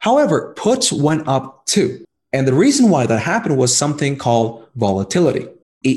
[0.00, 2.04] However, puts went up too.
[2.32, 5.48] And the reason why that happened was something called volatility.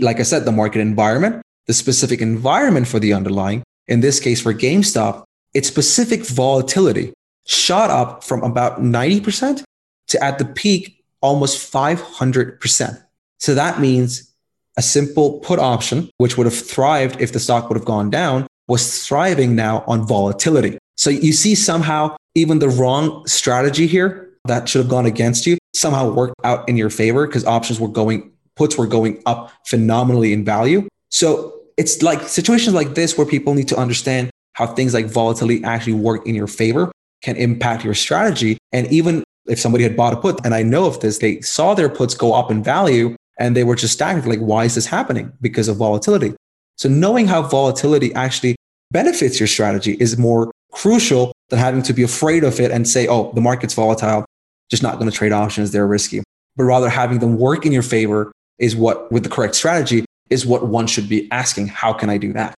[0.02, 4.42] Like I said, the market environment, the specific environment for the underlying, in this case
[4.42, 7.14] for GameStop, its specific volatility
[7.46, 9.64] shot up from about 90%
[10.08, 13.04] to at the peak almost 500%.
[13.40, 14.34] So that means
[14.78, 18.48] a simple put option, which would have thrived if the stock would have gone down,
[18.68, 20.78] was thriving now on volatility.
[20.96, 25.58] So you see somehow even the wrong strategy here that should have gone against you
[25.74, 30.34] somehow worked out in your favor because options were going, puts were going up phenomenally
[30.34, 30.88] in value.
[31.10, 35.64] So it's like situations like this where people need to understand how things like volatility
[35.64, 36.92] actually work in your favor
[37.22, 38.58] can impact your strategy.
[38.72, 41.74] And even if somebody had bought a put, and I know of this, they saw
[41.74, 44.86] their puts go up in value and they were just staggered like why is this
[44.86, 45.32] happening?
[45.42, 46.34] Because of volatility.
[46.78, 48.56] So knowing how volatility actually
[48.92, 53.08] benefits your strategy is more crucial than having to be afraid of it and say
[53.08, 54.24] oh the market's volatile
[54.70, 56.22] just not going to trade options they're risky.
[56.56, 60.46] But rather having them work in your favor is what with the correct strategy is
[60.46, 62.56] what one should be asking how can i do that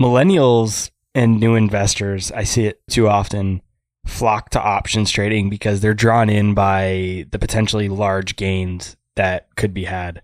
[0.00, 3.60] millennials and new investors i see it too often
[4.06, 9.74] flock to options trading because they're drawn in by the potentially large gains that could
[9.74, 10.22] be had.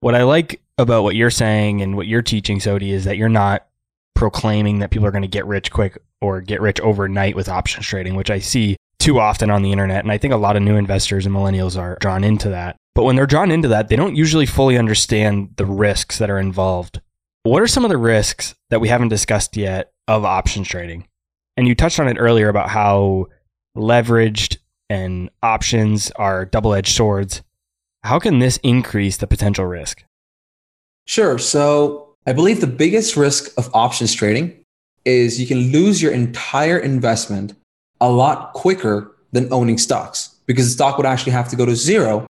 [0.00, 3.28] What I like about what you're saying and what you're teaching, Sodhii, is that you're
[3.28, 3.66] not
[4.14, 7.86] proclaiming that people are going to get rich quick or get rich overnight with options
[7.86, 10.02] trading, which I see too often on the internet.
[10.02, 12.76] And I think a lot of new investors and millennials are drawn into that.
[12.94, 16.38] But when they're drawn into that, they don't usually fully understand the risks that are
[16.38, 17.00] involved.
[17.42, 21.08] What are some of the risks that we haven't discussed yet of options trading?
[21.56, 23.26] And you touched on it earlier about how
[23.76, 27.42] leveraged and options are double edged swords.
[28.02, 30.04] How can this increase the potential risk?
[31.06, 31.38] Sure.
[31.38, 34.64] So I believe the biggest risk of options trading
[35.04, 37.54] is you can lose your entire investment
[38.00, 41.76] a lot quicker than owning stocks because the stock would actually have to go to
[41.76, 42.26] zero.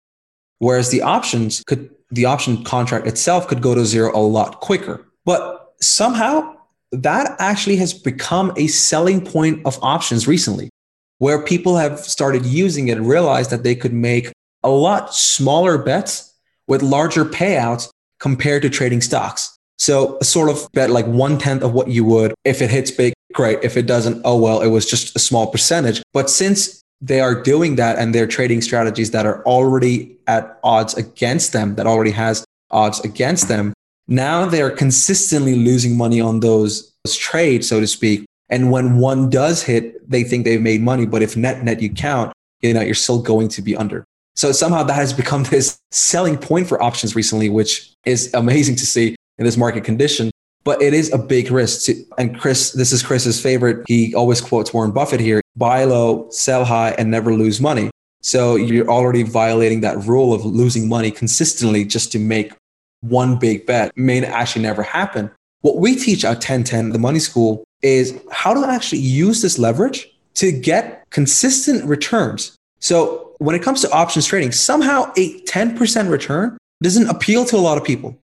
[0.58, 5.06] Whereas the options could, the option contract itself could go to zero a lot quicker.
[5.24, 6.56] But somehow
[6.92, 10.70] that actually has become a selling point of options recently,
[11.18, 15.78] where people have started using it and realized that they could make a lot smaller
[15.78, 16.34] bets
[16.66, 17.88] with larger payouts
[18.20, 19.56] compared to trading stocks.
[19.78, 22.34] So a sort of bet like one tenth of what you would.
[22.44, 23.60] If it hits big, great.
[23.62, 26.02] If it doesn't, oh well, it was just a small percentage.
[26.12, 30.94] But since they are doing that and they're trading strategies that are already at odds
[30.94, 33.72] against them, that already has odds against them,
[34.08, 38.24] now they're consistently losing money on those, those trades, so to speak.
[38.48, 41.04] And when one does hit, they think they've made money.
[41.04, 44.04] But if net net you count, you know, you're still going to be under.
[44.34, 48.86] So somehow that has become this selling point for options recently, which is amazing to
[48.86, 50.30] see in this market condition.
[50.68, 51.86] But it is a big risk.
[51.86, 53.86] To, and Chris, this is Chris's favorite.
[53.88, 57.88] He always quotes Warren Buffett here buy low, sell high, and never lose money.
[58.20, 62.52] So you're already violating that rule of losing money consistently just to make
[63.00, 65.30] one big bet may actually never happen.
[65.62, 70.06] What we teach at 1010, the money school, is how to actually use this leverage
[70.34, 72.56] to get consistent returns.
[72.80, 77.64] So when it comes to options trading, somehow a 10% return doesn't appeal to a
[77.64, 78.18] lot of people.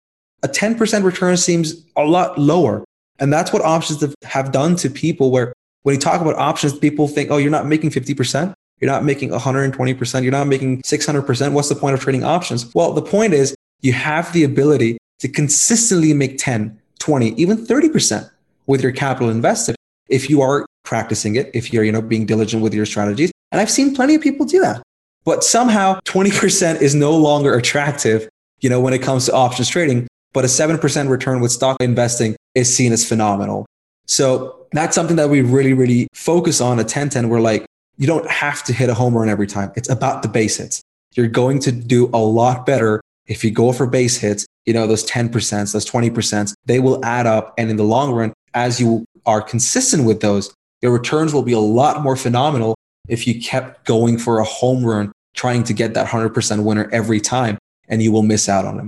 [0.43, 2.83] A 10% return seems a lot lower.
[3.19, 7.07] And that's what options have done to people where when you talk about options, people
[7.07, 8.53] think, oh, you're not making 50%.
[8.79, 10.23] You're not making 120%.
[10.23, 11.53] You're not making 600%.
[11.53, 12.73] What's the point of trading options?
[12.73, 18.29] Well, the point is you have the ability to consistently make 10, 20, even 30%
[18.65, 19.75] with your capital invested
[20.09, 23.31] if you are practicing it, if you're, you know, being diligent with your strategies.
[23.51, 24.81] And I've seen plenty of people do that.
[25.25, 28.27] But somehow 20% is no longer attractive,
[28.59, 32.35] you know, when it comes to options trading, but a 7% return with stock investing
[32.55, 33.65] is seen as phenomenal.
[34.05, 37.29] So that's something that we really, really focus on at 1010.
[37.29, 37.65] We're like,
[37.97, 39.71] you don't have to hit a home run every time.
[39.75, 40.81] It's about the base hits.
[41.15, 44.87] You're going to do a lot better if you go for base hits, you know,
[44.87, 45.31] those 10%,
[45.71, 47.53] those 20%, they will add up.
[47.57, 51.53] And in the long run, as you are consistent with those, your returns will be
[51.53, 52.75] a lot more phenomenal
[53.07, 57.21] if you kept going for a home run, trying to get that 100% winner every
[57.21, 57.57] time,
[57.87, 58.87] and you will miss out on them.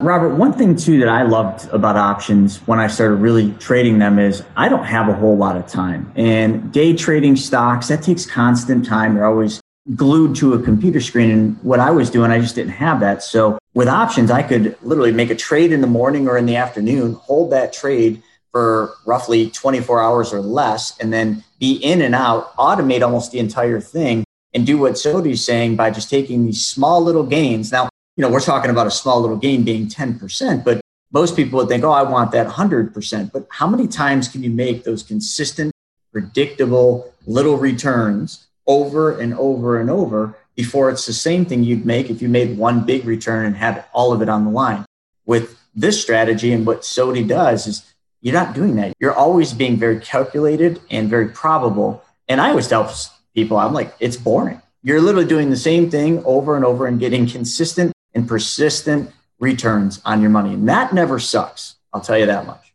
[0.00, 4.18] Robert, one thing too that I loved about options when I started really trading them
[4.18, 6.10] is I don't have a whole lot of time.
[6.16, 9.14] And day trading stocks, that takes constant time.
[9.14, 9.60] You're always
[9.94, 11.30] glued to a computer screen.
[11.30, 13.22] And what I was doing, I just didn't have that.
[13.22, 16.56] So with options, I could literally make a trade in the morning or in the
[16.56, 18.22] afternoon, hold that trade
[18.52, 23.38] for roughly 24 hours or less, and then be in and out, automate almost the
[23.38, 24.24] entire thing,
[24.54, 27.70] and do what Sodhii's saying by just taking these small little gains.
[27.70, 30.80] Now, you know, we're talking about a small little gain being 10%, but
[31.12, 33.32] most people would think, oh, I want that 100%.
[33.32, 35.72] But how many times can you make those consistent,
[36.12, 42.10] predictable little returns over and over and over before it's the same thing you'd make
[42.10, 44.84] if you made one big return and had all of it on the line?
[45.24, 48.92] With this strategy and what Sodhii does is you're not doing that.
[49.00, 52.04] You're always being very calculated and very probable.
[52.28, 52.92] And I always tell
[53.34, 54.60] people, I'm like, it's boring.
[54.82, 60.00] You're literally doing the same thing over and over and getting consistent and persistent returns
[60.04, 60.54] on your money.
[60.54, 61.76] And that never sucks.
[61.92, 62.72] I'll tell you that much.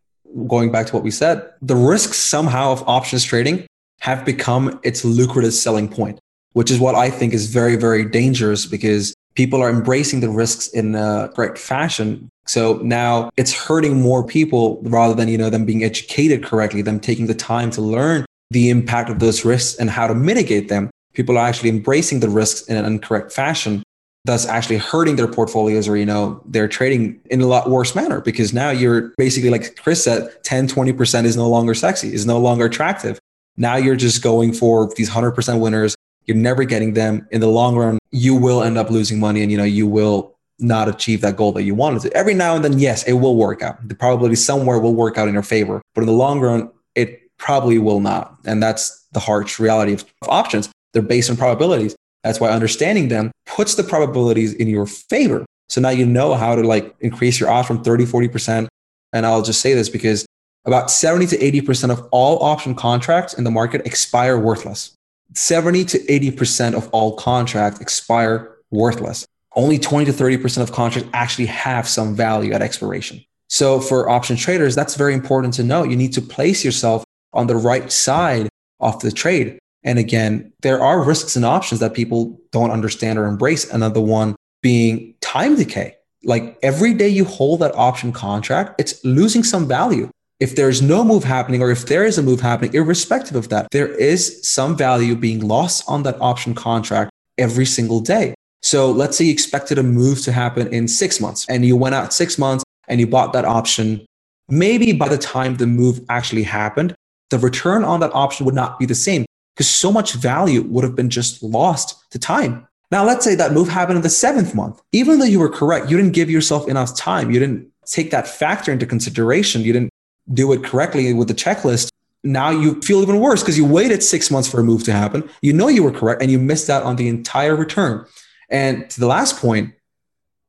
[0.48, 3.66] Going back to what we said, the risks somehow of options trading
[4.02, 6.20] have become its lucrative selling point,
[6.54, 10.68] which is what I think is very, very dangerous because people are embracing the risks
[10.70, 12.30] in a correct fashion.
[12.48, 17.00] So now it's hurting more people rather than, you know, them being educated correctly, them
[17.00, 20.90] taking the time to learn the impact of those risks and how to mitigate them.
[21.14, 23.82] People are actually embracing the risks in an incorrect fashion,
[24.26, 28.21] thus actually hurting their portfolios or, you know, they're trading in a lot worse manner
[28.21, 32.39] because now you're basically, like Chris said, 10, 20% is no longer sexy, is no
[32.39, 33.19] longer attractive.
[33.55, 35.95] Now you're just going for these 100% winners.
[36.26, 37.99] You're never getting them in the long run.
[38.09, 41.51] You will end up losing money and, you know, you will not achieve that goal
[41.51, 42.13] that you wanted to.
[42.13, 43.88] Every now and then, yes, it will work out.
[43.88, 47.38] The probability somewhere will work out in your favor, but in the long run, it
[47.38, 48.38] probably will not.
[48.45, 50.71] And that's the harsh reality of options.
[50.93, 51.95] They're based on probabilities.
[52.26, 55.45] That's why understanding them puts the probabilities in your favor.
[55.69, 58.67] So now you know how to like increase your odds from 30, 40%.
[59.13, 60.26] And I'll just say this because
[60.65, 64.95] about 70 to 80% of all option contracts in the market expire worthless.
[65.36, 69.28] 70 to 80% of all contracts expire worthless.
[69.55, 73.23] Only 20 to 30% of contracts actually have some value at expiration.
[73.49, 75.84] So for option traders, that's very important to know.
[75.84, 77.03] You need to place yourself
[77.34, 78.49] on the right side
[78.80, 79.59] of the trade.
[79.86, 83.72] And again, there are risks and options that people don't understand or embrace.
[83.72, 85.96] Another one being time decay.
[86.24, 90.10] Like every day you hold that option contract, it's losing some value.
[90.40, 93.68] If there's no move happening, or if there is a move happening, irrespective of that,
[93.72, 98.34] there is some value being lost on that option contract every single day.
[98.64, 101.94] So let's say you expected a move to happen in six months and you went
[101.94, 104.04] out six months and you bought that option.
[104.50, 106.96] Maybe by the time the move actually happened,
[107.30, 109.26] the return on that option would not be the same
[109.56, 112.68] because so much value would have been just lost to time.
[112.91, 114.82] Now, let's say that move happened in the seventh month.
[114.91, 117.32] Even though you were correct, you didn't give yourself enough time.
[117.32, 119.62] You didn't take that factor into consideration.
[119.62, 119.89] You didn't
[120.34, 121.89] do it correctly with the checklist.
[122.24, 125.30] Now you feel even worse because you waited six months for a move to happen.
[125.41, 128.06] You know you were correct and you missed out on the entire return.
[128.49, 129.74] And to the last point,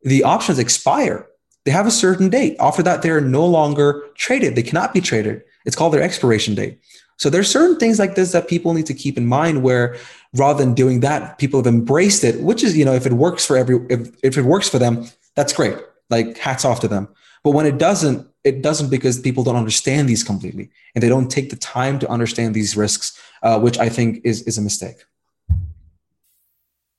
[0.03, 1.27] the options expire.
[1.65, 2.57] They have a certain date.
[2.61, 4.55] After that, they're no longer traded.
[4.55, 5.43] They cannot be traded.
[5.65, 6.79] It's called their expiration date.
[7.19, 9.97] So there's certain things like this that people need to keep in mind where
[10.35, 13.45] rather than doing that, people have embraced it, which is, you know, if it works
[13.47, 15.77] for every, if, if it works for them, that's great.
[16.11, 17.09] Like hats off to them.
[17.43, 21.31] But when it doesn't, it doesn't because people don't understand these completely and they don't
[21.31, 24.97] take the time to understand these risks, uh, which I think is, is a mistake.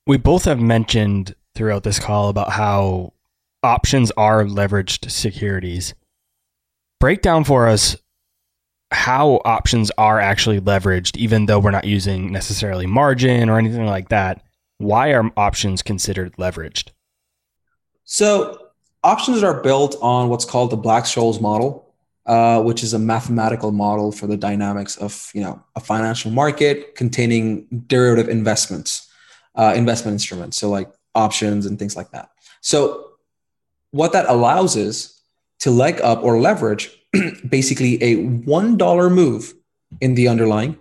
[0.08, 3.14] We both have mentioned throughout this call about how
[3.62, 5.94] options are leveraged securities.
[7.00, 7.98] Break down for us
[8.92, 14.10] how options are actually leveraged, even though we're not using necessarily margin or anything like
[14.10, 14.44] that.
[14.78, 16.90] Why are options considered leveraged?
[18.04, 18.70] So,
[19.04, 21.94] options are built on what's called the Black-Scholes model,
[22.26, 26.96] uh, which is a mathematical model for the dynamics of you know a financial market
[26.96, 29.10] containing derivative investments,
[29.56, 32.30] uh, investment instruments, so like options and things like that.
[32.62, 33.12] So,
[33.92, 35.17] what that allows is
[35.60, 36.92] to leg up or leverage
[37.50, 39.54] basically a $1 move
[40.02, 40.78] in the underlying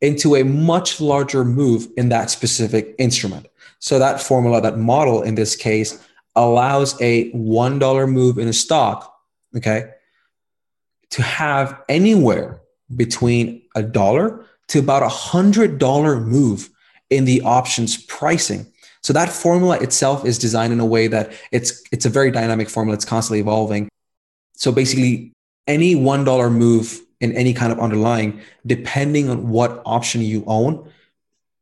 [0.00, 3.46] into a much larger move in that specific instrument.
[3.80, 6.02] So that formula, that model in this case,
[6.36, 9.14] allows a $1 move in a stock,
[9.56, 9.90] okay,
[11.10, 12.60] to have anywhere
[12.94, 16.70] between a dollar to about a hundred dollar move
[17.10, 18.66] in the options pricing.
[19.02, 22.68] So that formula itself is designed in a way that it's it's a very dynamic
[22.68, 22.94] formula.
[22.94, 23.87] It's constantly evolving.
[24.58, 25.32] So basically,
[25.66, 30.88] any one dollar move in any kind of underlying, depending on what option you own,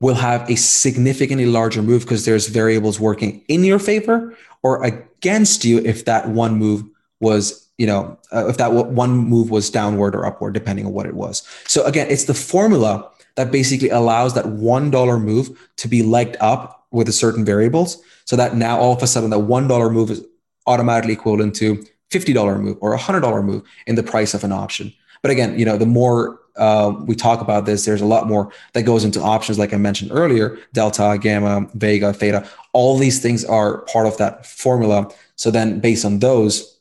[0.00, 5.64] will have a significantly larger move because there's variables working in your favor or against
[5.64, 6.84] you if that one move
[7.20, 11.06] was you know uh, if that one move was downward or upward depending on what
[11.06, 11.46] it was.
[11.66, 16.36] So again it's the formula that basically allows that one dollar move to be legged
[16.40, 19.90] up with a certain variables so that now all of a sudden that one dollar
[19.90, 20.24] move is
[20.66, 24.92] automatically equivalent to $50 move or a $100 move in the price of an option
[25.22, 28.52] but again, you know, the more uh, we talk about this, there's a lot more
[28.74, 32.48] that goes into options, like I mentioned earlier delta, gamma, vega, theta.
[32.72, 35.10] All these things are part of that formula.
[35.34, 36.78] So then, based on those,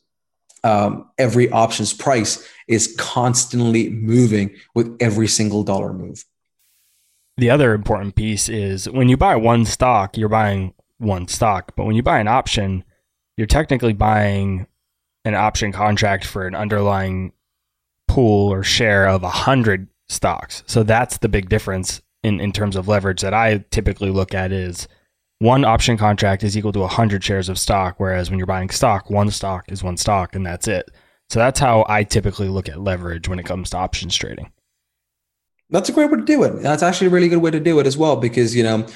[0.64, 6.24] um, every options price is constantly moving with every single dollar move.
[7.36, 11.72] The other important piece is when you buy one stock, you're buying one stock.
[11.76, 12.84] But when you buy an option,
[13.36, 14.66] you're technically buying
[15.26, 17.32] an option contract for an underlying
[18.06, 20.62] pool or share of a hundred stocks.
[20.66, 24.52] So that's the big difference in, in terms of leverage that I typically look at
[24.52, 24.86] is
[25.40, 29.10] one option contract is equal to 100 shares of stock, whereas when you're buying stock,
[29.10, 30.88] one stock is one stock and that's it.
[31.28, 34.52] So that's how I typically look at leverage when it comes to options trading.
[35.70, 36.62] That's a great way to do it.
[36.62, 38.86] That's actually a really good way to do it as well because, you know,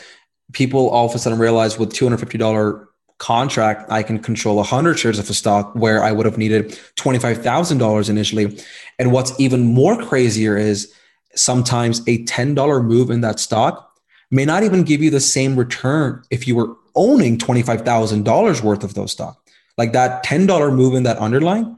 [0.52, 2.86] people all of a sudden realize with $250
[3.20, 8.10] contract, I can control 100 shares of a stock where I would have needed $25,000
[8.10, 8.58] initially.
[8.98, 10.92] And what's even more crazier is
[11.36, 13.92] sometimes a $10 move in that stock
[14.30, 18.94] may not even give you the same return if you were owning $25,000 worth of
[18.94, 19.38] those stock.
[19.76, 21.76] Like that $10 move in that underlying,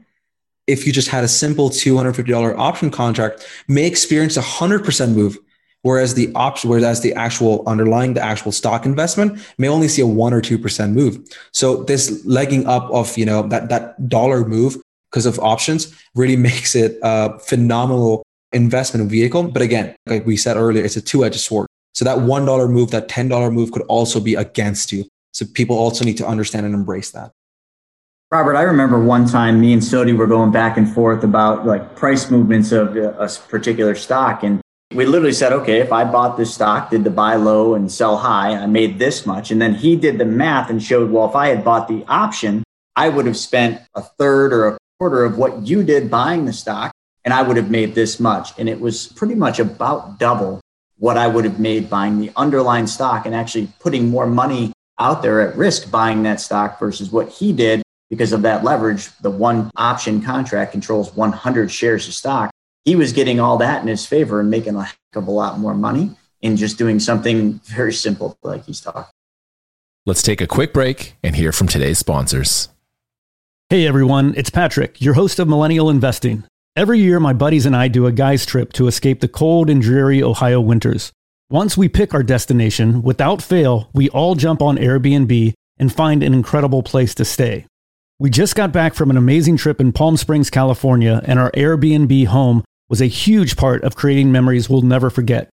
[0.65, 5.37] if you just had a simple $250 option contract, may experience a 100% move
[5.83, 10.07] Whereas the option, whereas the actual underlying, the actual stock investment may only see a
[10.07, 11.19] one or two percent move.
[11.51, 14.77] So this legging up of you know that that dollar move
[15.11, 18.23] because of options really makes it a phenomenal
[18.53, 19.43] investment vehicle.
[19.43, 21.67] But again, like we said earlier, it's a two-edged sword.
[21.93, 25.05] So that one dollar move, that ten dollar move, could also be against you.
[25.33, 27.31] So people also need to understand and embrace that.
[28.31, 31.95] Robert, I remember one time me and Sodhii were going back and forth about like
[31.95, 34.62] price movements of uh, a particular stock, and
[34.93, 38.17] we literally said, okay, if I bought this stock, did the buy low and sell
[38.17, 39.51] high, I made this much.
[39.51, 42.63] And then he did the math and showed, well, if I had bought the option,
[42.95, 46.53] I would have spent a third or a quarter of what you did buying the
[46.53, 46.91] stock,
[47.25, 48.57] and I would have made this much.
[48.59, 50.61] And it was pretty much about double
[50.97, 55.21] what I would have made buying the underlying stock and actually putting more money out
[55.21, 59.09] there at risk buying that stock versus what he did because of that leverage.
[59.21, 62.51] The one option contract controls 100 shares of stock
[62.85, 65.59] he was getting all that in his favor and making a heck of a lot
[65.59, 66.11] more money
[66.41, 69.05] in just doing something very simple like he's talking.
[70.05, 72.67] Let's take a quick break and hear from today's sponsors.
[73.69, 76.43] Hey everyone, it's Patrick, your host of Millennial Investing.
[76.75, 79.81] Every year, my buddies and I do a guy's trip to escape the cold and
[79.81, 81.11] dreary Ohio winters.
[81.49, 86.33] Once we pick our destination, without fail, we all jump on Airbnb and find an
[86.33, 87.65] incredible place to stay.
[88.19, 92.27] We just got back from an amazing trip in Palm Springs, California, and our Airbnb
[92.27, 92.63] home
[92.93, 95.49] was a huge part of creating memories we'll never forget.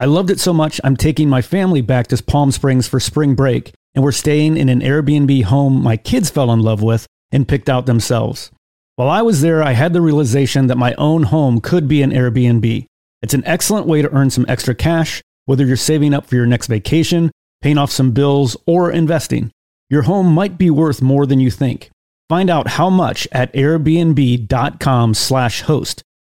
[0.00, 3.36] I loved it so much, I'm taking my family back to Palm Springs for spring
[3.36, 7.46] break, and we're staying in an Airbnb home my kids fell in love with and
[7.46, 8.50] picked out themselves.
[8.96, 12.10] While I was there, I had the realization that my own home could be an
[12.10, 12.84] Airbnb.
[13.22, 16.46] It's an excellent way to earn some extra cash, whether you're saving up for your
[16.46, 17.30] next vacation,
[17.60, 19.52] paying off some bills, or investing.
[19.88, 21.90] Your home might be worth more than you think.
[22.28, 26.02] Find out how much at airbnb.com/host.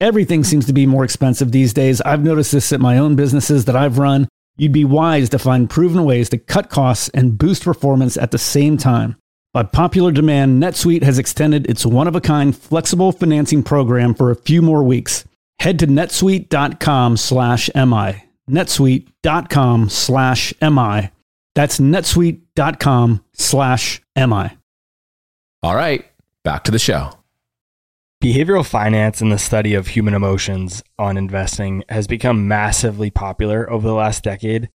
[0.00, 2.02] Everything seems to be more expensive these days.
[2.02, 4.28] I've noticed this at my own businesses that I've run.
[4.58, 8.38] You'd be wise to find proven ways to cut costs and boost performance at the
[8.38, 9.16] same time.
[9.54, 14.30] By popular demand, NetSuite has extended its one of a kind flexible financing program for
[14.30, 15.24] a few more weeks.
[15.60, 18.22] Head to netsuite.com slash MI.
[18.50, 21.10] netsuite.com slash MI.
[21.54, 24.50] That's netsuite.com slash MI.
[25.62, 26.04] All right,
[26.44, 27.12] back to the show.
[28.24, 33.86] Behavioral finance and the study of human emotions on investing has become massively popular over
[33.86, 34.70] the last decade.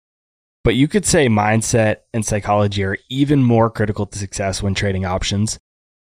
[0.66, 5.06] But you could say mindset and psychology are even more critical to success when trading
[5.06, 5.58] options.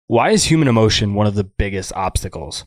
[0.07, 2.65] Why is human emotion one of the biggest obstacles?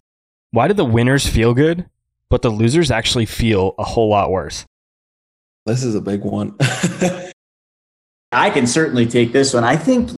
[0.52, 1.90] Why do the winners feel good,
[2.30, 4.66] but the losers actually feel a whole lot worse?
[5.66, 6.58] This is a big one.
[8.34, 9.64] I can certainly take this one.
[9.64, 10.12] I think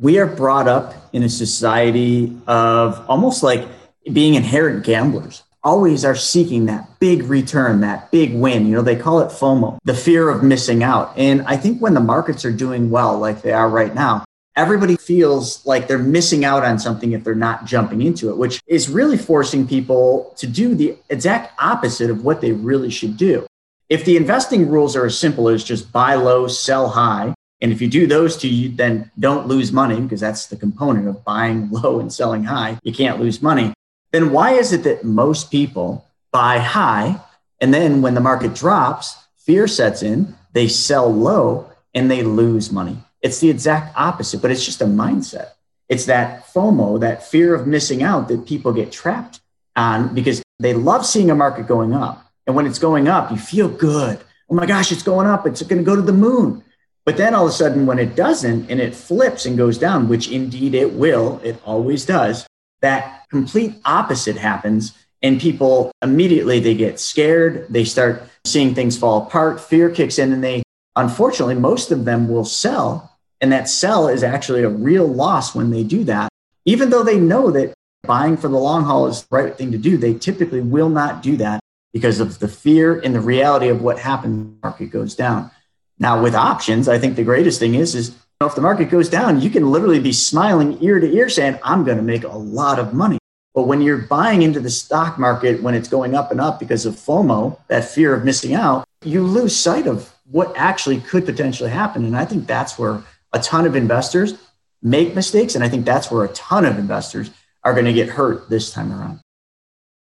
[0.00, 3.66] we are brought up in a society of almost like
[4.12, 5.42] being inherent gamblers.
[5.64, 8.66] Always are seeking that big return that big win.
[8.66, 11.12] You know they call it fomo the fear of missing out.
[11.16, 14.24] And i think when the markets are doing well like they are right now
[14.54, 18.62] everybody feels like they're missing out on something if they're not jumping into it which
[18.66, 23.46] is really forcing people to do the exact opposite of what they really should do.
[23.88, 27.80] If the investing rules are as simple as just buy low sell high and if
[27.80, 31.70] you do those two, you then don't lose money because that's the component of buying
[31.70, 32.78] low and selling high.
[32.82, 33.72] You can't lose money.
[34.12, 37.20] Then why is it that most people buy high
[37.60, 42.70] and then when the market drops, fear sets in, they sell low and they lose
[42.70, 42.98] money?
[43.22, 45.52] It's the exact opposite, but it's just a mindset.
[45.88, 49.40] It's that FOMO, that fear of missing out that people get trapped
[49.74, 52.24] on because they love seeing a market going up.
[52.46, 54.20] And when it's going up, you feel good.
[54.48, 55.46] Oh my gosh, it's going up.
[55.46, 56.62] It's going to go to the moon.
[57.06, 60.08] But then all of a sudden, when it doesn't and it flips and goes down,
[60.08, 62.44] which indeed it will, it always does,
[62.82, 64.92] that complete opposite happens.
[65.22, 67.66] And people immediately they get scared.
[67.70, 69.60] They start seeing things fall apart.
[69.60, 70.62] Fear kicks in, and they,
[70.96, 73.16] unfortunately, most of them will sell.
[73.40, 76.28] And that sell is actually a real loss when they do that.
[76.64, 79.78] Even though they know that buying for the long haul is the right thing to
[79.78, 81.60] do, they typically will not do that
[81.92, 85.50] because of the fear and the reality of what happens when the market goes down.
[85.98, 89.40] Now, with options, I think the greatest thing is, is if the market goes down,
[89.40, 92.78] you can literally be smiling ear to ear saying, I'm going to make a lot
[92.78, 93.18] of money.
[93.54, 96.84] But when you're buying into the stock market when it's going up and up because
[96.84, 101.70] of FOMO, that fear of missing out, you lose sight of what actually could potentially
[101.70, 102.04] happen.
[102.04, 104.34] And I think that's where a ton of investors
[104.82, 105.54] make mistakes.
[105.54, 107.30] And I think that's where a ton of investors
[107.64, 109.20] are going to get hurt this time around.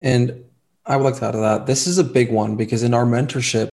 [0.00, 0.44] And
[0.86, 1.66] I would like to add to that.
[1.66, 3.68] This is a big one because in our mentorship,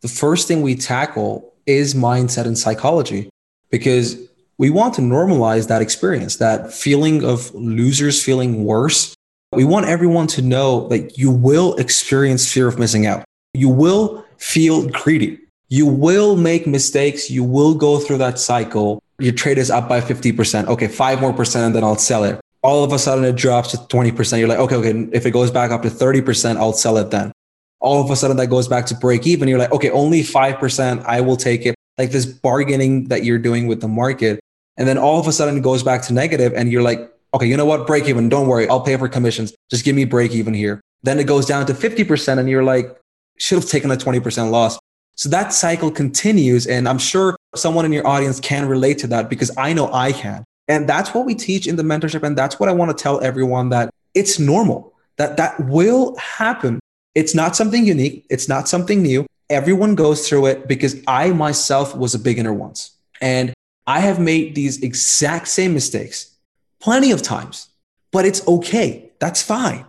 [0.00, 3.28] the first thing we tackle is mindset and psychology
[3.70, 4.16] because
[4.56, 9.14] we want to normalize that experience, that feeling of losers feeling worse.
[9.52, 13.24] We want everyone to know that you will experience fear of missing out.
[13.54, 15.38] You will feel greedy.
[15.68, 17.30] You will make mistakes.
[17.30, 19.02] You will go through that cycle.
[19.18, 20.66] Your trade is up by 50%.
[20.66, 22.40] Okay, five more percent, and then I'll sell it.
[22.62, 24.38] All of a sudden it drops to 20%.
[24.38, 27.32] You're like, okay, okay, if it goes back up to 30%, I'll sell it then
[27.80, 29.48] all of a sudden that goes back to break even.
[29.48, 31.74] You're like, okay, only 5%, I will take it.
[31.96, 34.40] Like this bargaining that you're doing with the market.
[34.76, 37.46] And then all of a sudden it goes back to negative and you're like, okay,
[37.46, 37.86] you know what?
[37.86, 38.28] Break even.
[38.28, 38.68] Don't worry.
[38.68, 39.52] I'll pay for commissions.
[39.70, 40.80] Just give me break even here.
[41.02, 42.96] Then it goes down to 50% and you're like,
[43.38, 44.78] should have taken a 20% loss.
[45.16, 46.66] So that cycle continues.
[46.66, 50.12] And I'm sure someone in your audience can relate to that because I know I
[50.12, 50.44] can.
[50.68, 52.22] And that's what we teach in the mentorship.
[52.22, 56.78] And that's what I want to tell everyone that it's normal, that that will happen.
[57.14, 58.26] It's not something unique.
[58.30, 59.26] It's not something new.
[59.50, 62.92] Everyone goes through it because I myself was a beginner once.
[63.20, 63.54] And
[63.86, 66.36] I have made these exact same mistakes
[66.80, 67.68] plenty of times.
[68.10, 69.10] but it's okay.
[69.18, 69.84] That's fine.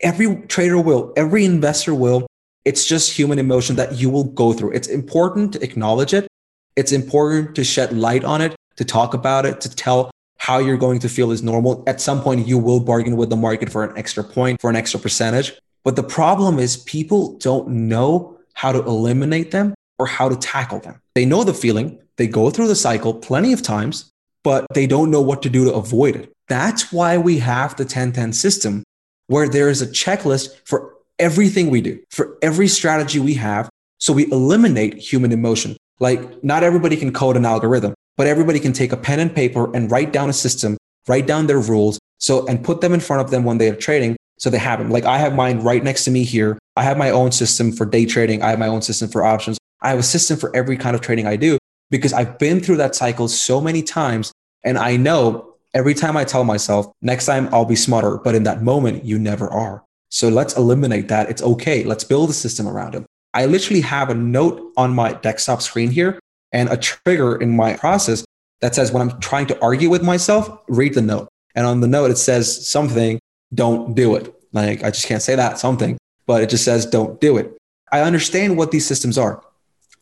[0.00, 2.26] Every trader will, every investor will.
[2.64, 4.72] It's just human emotion that you will go through.
[4.72, 6.26] It's important to acknowledge it.
[6.76, 10.78] It's important to shed light on it, to talk about it, to tell how you're
[10.78, 11.84] going to feel is normal.
[11.86, 14.76] At some point, you will bargain with the market for an extra point, for an
[14.76, 15.52] extra percentage.
[15.84, 20.80] But the problem is people don't know how to eliminate them or how to tackle
[20.80, 21.00] them.
[21.14, 24.10] They know the feeling, they go through the cycle plenty of times,
[24.44, 26.32] but they don't know what to do to avoid it.
[26.48, 28.82] That's why we have the 1010 system
[29.28, 33.70] where there is a checklist for everything we do, for every strategy we have.
[33.98, 35.76] So we eliminate human emotion.
[36.00, 39.74] Like not everybody can code an algorithm, but everybody can take a pen and paper
[39.74, 40.76] and write down a system,
[41.06, 41.98] write down their rules.
[42.18, 44.16] So, and put them in front of them when they are trading.
[44.40, 44.90] So they have them.
[44.90, 46.58] Like I have mine right next to me here.
[46.74, 48.42] I have my own system for day trading.
[48.42, 49.58] I have my own system for options.
[49.82, 51.58] I have a system for every kind of trading I do
[51.90, 54.32] because I've been through that cycle so many times.
[54.64, 58.16] And I know every time I tell myself, next time I'll be smarter.
[58.16, 59.84] But in that moment, you never are.
[60.08, 61.28] So let's eliminate that.
[61.30, 61.84] It's okay.
[61.84, 63.04] Let's build a system around it.
[63.34, 66.18] I literally have a note on my desktop screen here
[66.52, 68.24] and a trigger in my process
[68.60, 71.28] that says when I'm trying to argue with myself, read the note.
[71.54, 73.20] And on the note, it says something,
[73.54, 74.34] don't do it.
[74.52, 77.56] Like I just can't say that something, but it just says don't do it.
[77.92, 79.42] I understand what these systems are.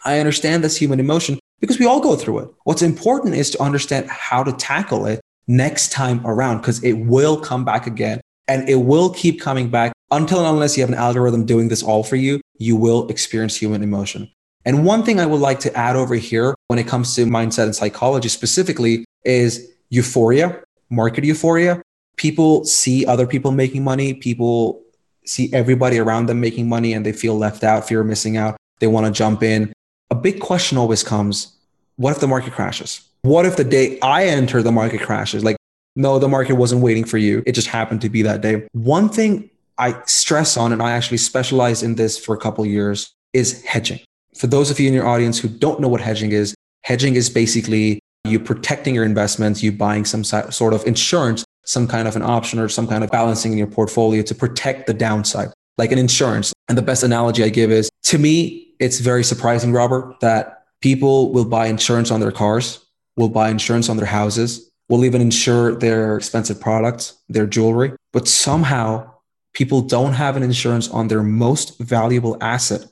[0.05, 2.51] I understand this human emotion because we all go through it.
[2.65, 7.41] What's important is to understand how to tackle it next time around because it will
[7.41, 10.97] come back again and it will keep coming back until and unless you have an
[10.97, 14.31] algorithm doing this all for you, you will experience human emotion.
[14.65, 17.65] And one thing I would like to add over here when it comes to mindset
[17.65, 21.83] and psychology specifically is euphoria, market euphoria.
[22.19, 24.13] People see other people making money.
[24.13, 24.83] People
[25.25, 28.57] see everybody around them making money and they feel left out, fear of missing out.
[28.81, 29.73] They want to jump in.
[30.11, 31.55] A big question always comes
[31.97, 33.03] what if the market crashes?
[33.23, 35.43] What if the day I enter the market crashes?
[35.43, 35.57] Like,
[35.97, 37.43] no, the market wasn't waiting for you.
[37.45, 38.69] It just happened to be that day.
[38.73, 43.13] One thing I stress on, and I actually specialized in this for a couple years,
[43.33, 43.99] is hedging.
[44.37, 47.29] For those of you in your audience who don't know what hedging is, hedging is
[47.29, 52.23] basically you protecting your investments, you buying some sort of insurance, some kind of an
[52.23, 55.99] option or some kind of balancing in your portfolio to protect the downside, like an
[55.99, 56.55] insurance.
[56.69, 61.31] And the best analogy I give is to me, it's very surprising, Robert, that people
[61.31, 62.83] will buy insurance on their cars,
[63.17, 67.93] will buy insurance on their houses, will even insure their expensive products, their jewelry.
[68.15, 69.13] But somehow
[69.53, 72.87] people don't have an insurance on their most valuable asset,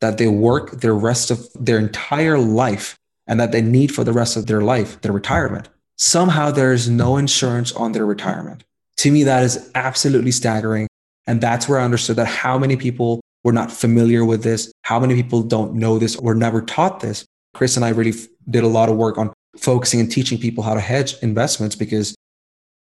[0.00, 4.12] that they work their rest of their entire life and that they need for the
[4.12, 5.68] rest of their life, their retirement.
[5.96, 8.64] Somehow there is no insurance on their retirement.
[8.98, 10.88] To me, that is absolutely staggering.
[11.26, 14.98] And that's where I understood that how many people were not familiar with this, how
[15.00, 17.24] many people don't know this or never taught this.
[17.54, 18.14] Chris and I really
[18.48, 22.14] did a lot of work on focusing and teaching people how to hedge investments because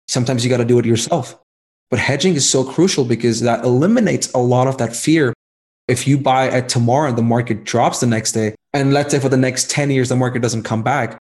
[0.08, 1.38] sometimes you got to do it yourself.
[1.90, 5.34] But hedging is so crucial because that eliminates a lot of that fear
[5.88, 9.20] if you buy at tomorrow and the market drops the next day, and let's say
[9.20, 11.18] for the next 10 years, the market doesn't come back,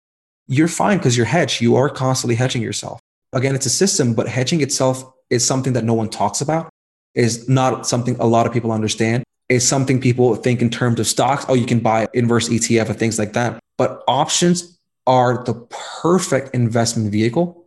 [0.49, 1.61] you're fine because you're hedged.
[1.61, 2.99] You are constantly hedging yourself.
[3.31, 6.69] Again, it's a system, but hedging itself is something that no one talks about,
[7.13, 9.23] is not something a lot of people understand.
[9.47, 11.45] It's something people think in terms of stocks.
[11.47, 13.59] Oh, you can buy inverse ETF and things like that.
[13.77, 15.53] But options are the
[16.01, 17.65] perfect investment vehicle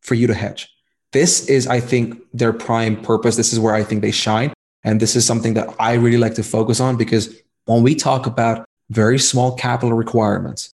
[0.00, 0.70] for you to hedge.
[1.12, 3.36] This is, I think, their prime purpose.
[3.36, 4.52] This is where I think they shine.
[4.82, 7.34] And this is something that I really like to focus on because
[7.66, 10.73] when we talk about very small capital requirements,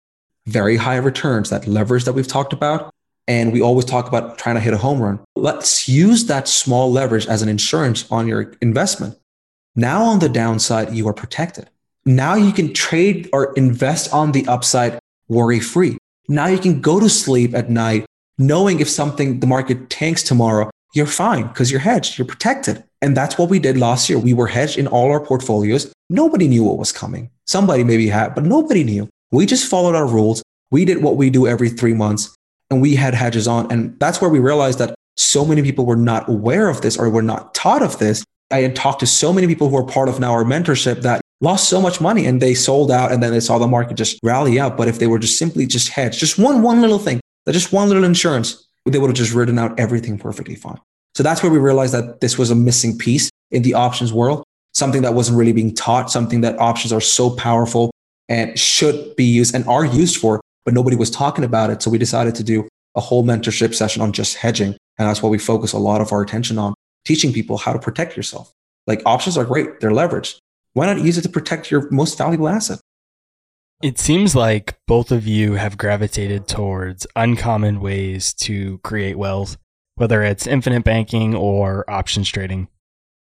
[0.46, 2.92] very high returns, that leverage that we've talked about,
[3.26, 6.92] and we always talk about trying to hit a home run, let's use that small
[6.92, 9.18] leverage as an insurance on your investment.
[9.76, 11.68] Now, on the downside, you are protected.
[12.06, 15.96] Now you can trade or invest on the upside worry free.
[16.28, 18.04] Now you can go to sleep at night
[18.38, 22.84] knowing if something, the market tanks tomorrow, you're fine because you're hedged, you're protected.
[23.00, 24.18] And that's what we did last year.
[24.18, 25.92] We were hedged in all our portfolios.
[26.10, 27.30] Nobody knew what was coming.
[27.46, 29.08] Somebody maybe had, but nobody knew.
[29.34, 30.44] We just followed our rules.
[30.70, 32.34] We did what we do every three months
[32.70, 33.70] and we had hedges on.
[33.70, 37.10] And that's where we realized that so many people were not aware of this or
[37.10, 38.24] were not taught of this.
[38.52, 41.20] I had talked to so many people who are part of now our mentorship that
[41.40, 44.20] lost so much money and they sold out and then they saw the market just
[44.22, 44.76] rally up.
[44.76, 47.20] But if they were just simply just hedged, just one, one little thing,
[47.50, 50.78] just one little insurance, they would have just written out everything perfectly fine.
[51.16, 54.44] So that's where we realized that this was a missing piece in the options world,
[54.74, 57.90] something that wasn't really being taught, something that options are so powerful
[58.28, 61.82] and should be used and are used for, but nobody was talking about it.
[61.82, 64.76] So we decided to do a whole mentorship session on just hedging.
[64.98, 67.78] And that's what we focus a lot of our attention on, teaching people how to
[67.78, 68.52] protect yourself.
[68.86, 70.38] Like options are great, they're leveraged.
[70.74, 72.80] Why not use it to protect your most valuable asset?
[73.82, 79.56] It seems like both of you have gravitated towards uncommon ways to create wealth
[79.96, 82.68] whether it's infinite banking or options trading.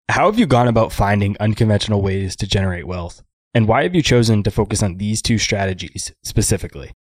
[0.09, 3.23] How have you gone about finding unconventional ways to generate wealth?
[3.57, 6.93] And why have you chosen to focus on these two strategies specifically?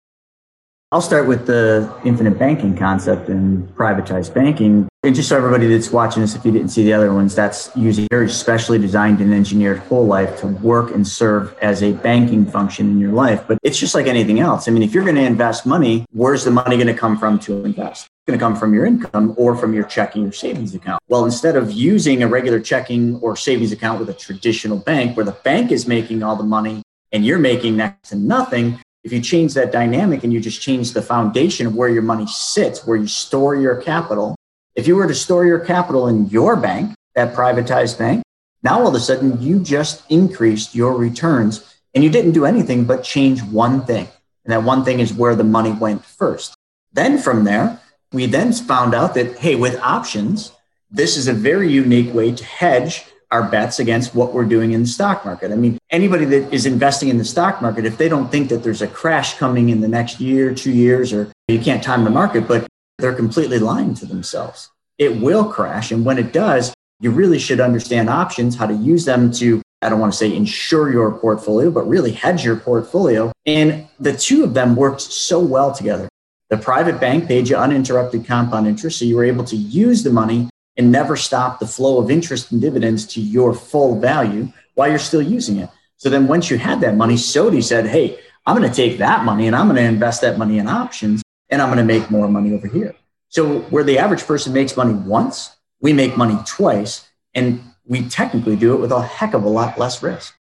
[0.90, 4.88] I'll start with the infinite banking concept and privatized banking.
[5.02, 7.70] And just so everybody that's watching this, if you didn't see the other ones, that's
[7.76, 12.46] using very specially designed and engineered whole life to work and serve as a banking
[12.46, 13.44] function in your life.
[13.46, 14.66] But it's just like anything else.
[14.66, 17.38] I mean, if you're going to invest money, where's the money going to come from
[17.40, 18.09] to invest?
[18.26, 21.00] Going to come from your income or from your checking or savings account.
[21.06, 25.24] Well, instead of using a regular checking or savings account with a traditional bank where
[25.24, 29.20] the bank is making all the money and you're making next to nothing, if you
[29.20, 32.96] change that dynamic and you just change the foundation of where your money sits, where
[32.96, 34.34] you store your capital,
[34.74, 38.24] if you were to store your capital in your bank, that privatized bank,
[38.64, 42.86] now all of a sudden you just increased your returns and you didn't do anything
[42.86, 44.08] but change one thing.
[44.44, 46.56] And that one thing is where the money went first.
[46.92, 47.80] Then from there,
[48.12, 50.52] we then found out that, hey, with options,
[50.90, 54.82] this is a very unique way to hedge our bets against what we're doing in
[54.82, 55.50] the stock market.
[55.50, 58.62] I mean, anybody that is investing in the stock market, if they don't think that
[58.62, 62.11] there's a crash coming in the next year, two years, or you can't time the
[62.11, 62.66] market, but
[62.98, 64.70] they're completely lying to themselves.
[64.98, 65.90] It will crash.
[65.90, 69.88] And when it does, you really should understand options, how to use them to, I
[69.88, 73.32] don't want to say insure your portfolio, but really hedge your portfolio.
[73.44, 76.09] And the two of them worked so well together.
[76.51, 78.99] The private bank paid you uninterrupted compound interest.
[78.99, 82.53] So you were able to use the money and never stop the flow of interest
[82.53, 85.70] and dividends to your full value while you're still using it.
[85.97, 89.24] So then once you had that money, Sodhii said, Hey, I'm going to take that
[89.24, 92.11] money and I'm going to invest that money in options and I'm going to make
[92.11, 92.94] more money over here.
[93.28, 98.57] So where the average person makes money once, we make money twice and we technically
[98.57, 100.34] do it with a heck of a lot less risk.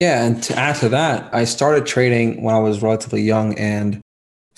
[0.00, 0.24] Yeah.
[0.24, 3.58] And to add to that, I started trading when I was relatively young.
[3.58, 4.00] And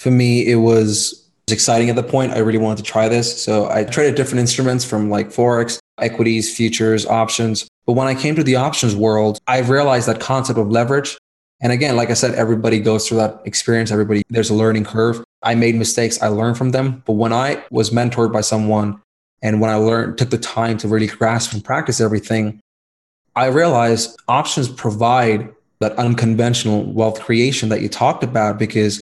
[0.02, 2.32] for me, it was exciting at the point.
[2.32, 3.40] I really wanted to try this.
[3.40, 7.68] So I traded different instruments from like Forex, equities, futures, options.
[7.86, 11.16] But when I came to the options world, I realized that concept of leverage.
[11.60, 13.92] And again, like I said, everybody goes through that experience.
[13.92, 15.22] Everybody, there's a learning curve.
[15.44, 16.20] I made mistakes.
[16.20, 17.04] I learned from them.
[17.06, 19.00] But when I was mentored by someone
[19.40, 22.58] and when I learned, took the time to really grasp and practice everything,
[23.36, 29.00] I realized options provide that unconventional wealth creation that you talked about because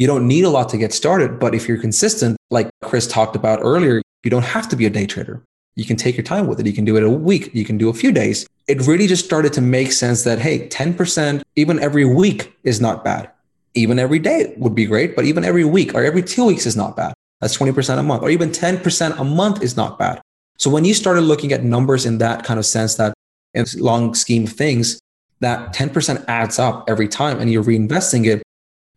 [0.00, 3.36] you don't need a lot to get started, but if you're consistent, like Chris talked
[3.36, 5.42] about earlier, you don't have to be a day trader.
[5.76, 6.66] You can take your time with it.
[6.66, 7.54] You can do it a week.
[7.54, 8.46] You can do a few days.
[8.66, 13.04] It really just started to make sense that, hey, 10% even every week is not
[13.04, 13.30] bad.
[13.74, 16.76] Even every day would be great, but even every week or every two weeks is
[16.76, 17.12] not bad.
[17.42, 20.22] That's 20% a month, or even 10% a month is not bad.
[20.56, 23.12] So when you started looking at numbers in that kind of sense, that
[23.52, 24.98] in long scheme of things,
[25.40, 28.42] that 10% adds up every time and you're reinvesting it,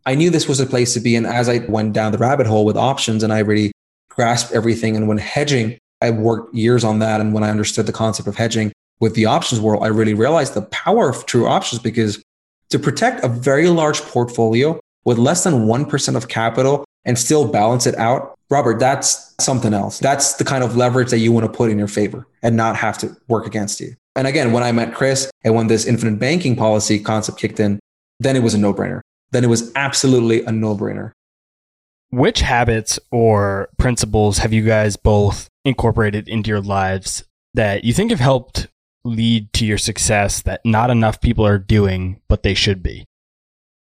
[0.06, 1.16] I knew this was a place to be.
[1.16, 3.72] And as I went down the rabbit hole with options and I really
[4.10, 7.22] grasped everything, and when hedging, I worked years on that.
[7.22, 10.54] And when I understood the concept of hedging with the options world, I really realized
[10.54, 12.22] the power of true options because
[12.70, 17.86] to protect a very large portfolio with less than 1% of capital and still balance
[17.86, 20.00] it out, Robert, that's something else.
[20.00, 22.76] That's the kind of leverage that you want to put in your favor and not
[22.76, 23.96] have to work against you.
[24.16, 27.80] And again, when I met Chris and when this infinite banking policy concept kicked in,
[28.20, 29.02] then it was a no brainer
[29.34, 31.12] then it was absolutely a no brainer.
[32.12, 37.24] Which habits or principles have you guys both incorporated into your lives
[37.56, 38.68] that you think have helped
[39.04, 43.04] lead to your success that not enough people are doing, but they should be?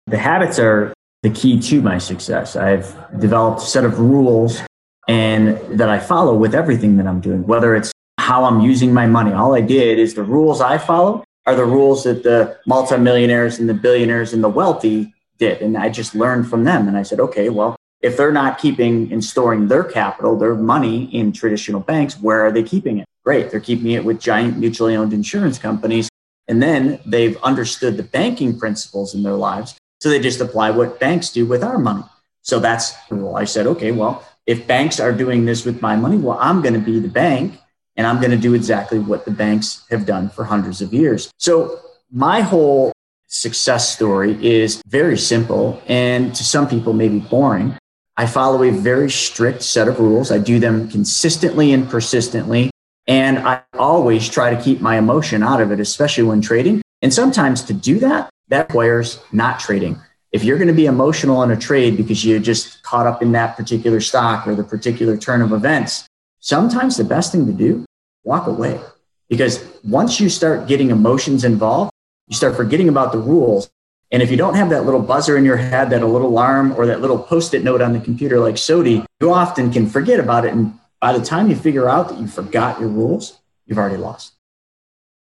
[0.07, 0.93] The habits are
[1.23, 2.55] the key to my success.
[2.55, 4.61] I've developed a set of rules
[5.07, 9.05] and that I follow with everything that I'm doing, whether it's how I'm using my
[9.05, 9.33] money.
[9.33, 13.69] All I did is the rules I follow are the rules that the multimillionaires and
[13.69, 15.61] the billionaires and the wealthy did.
[15.61, 16.87] And I just learned from them.
[16.87, 21.05] And I said, okay, well, if they're not keeping and storing their capital, their money
[21.05, 23.05] in traditional banks, where are they keeping it?
[23.23, 23.49] Great.
[23.49, 26.09] They're keeping it with giant mutually owned insurance companies.
[26.47, 29.75] And then they've understood the banking principles in their lives.
[30.01, 32.03] So they just apply what banks do with our money.
[32.41, 36.17] So that's well, I said, okay, well, if banks are doing this with my money,
[36.17, 37.57] well, I'm going to be the bank
[37.95, 41.31] and I'm going to do exactly what the banks have done for hundreds of years.
[41.39, 41.79] So
[42.11, 42.91] my whole
[43.35, 47.77] success story is very simple and to some people maybe boring.
[48.15, 50.31] I follow a very strict set of rules.
[50.31, 52.71] I do them consistently and persistently.
[53.07, 56.81] And I always try to keep my emotion out of it, especially when trading.
[57.01, 59.99] And sometimes to do that, that requires not trading.
[60.31, 63.33] If you're going to be emotional in a trade because you're just caught up in
[63.33, 66.07] that particular stock or the particular turn of events,
[66.39, 67.85] sometimes the best thing to do,
[68.23, 68.79] walk away.
[69.27, 71.91] Because once you start getting emotions involved,
[72.27, 73.69] you start forgetting about the rules.
[74.11, 76.73] And if you don't have that little buzzer in your head, that a little alarm
[76.77, 80.19] or that little post it note on the computer like Sodhii, you often can forget
[80.19, 83.77] about it and By the time you figure out that you forgot your rules, you've
[83.77, 84.33] already lost.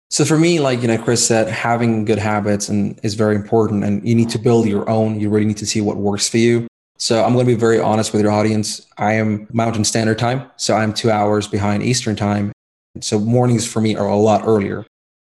[0.10, 3.84] So for me, like you know, Chris said, having good habits and is very important,
[3.84, 5.20] and you need to build your own.
[5.20, 6.68] You really need to see what works for you.
[6.98, 8.88] So I'm going to be very honest with your audience.
[8.98, 12.52] I am Mountain Standard Time, so I'm two hours behind Eastern Time.
[13.02, 14.84] So mornings for me are a lot earlier,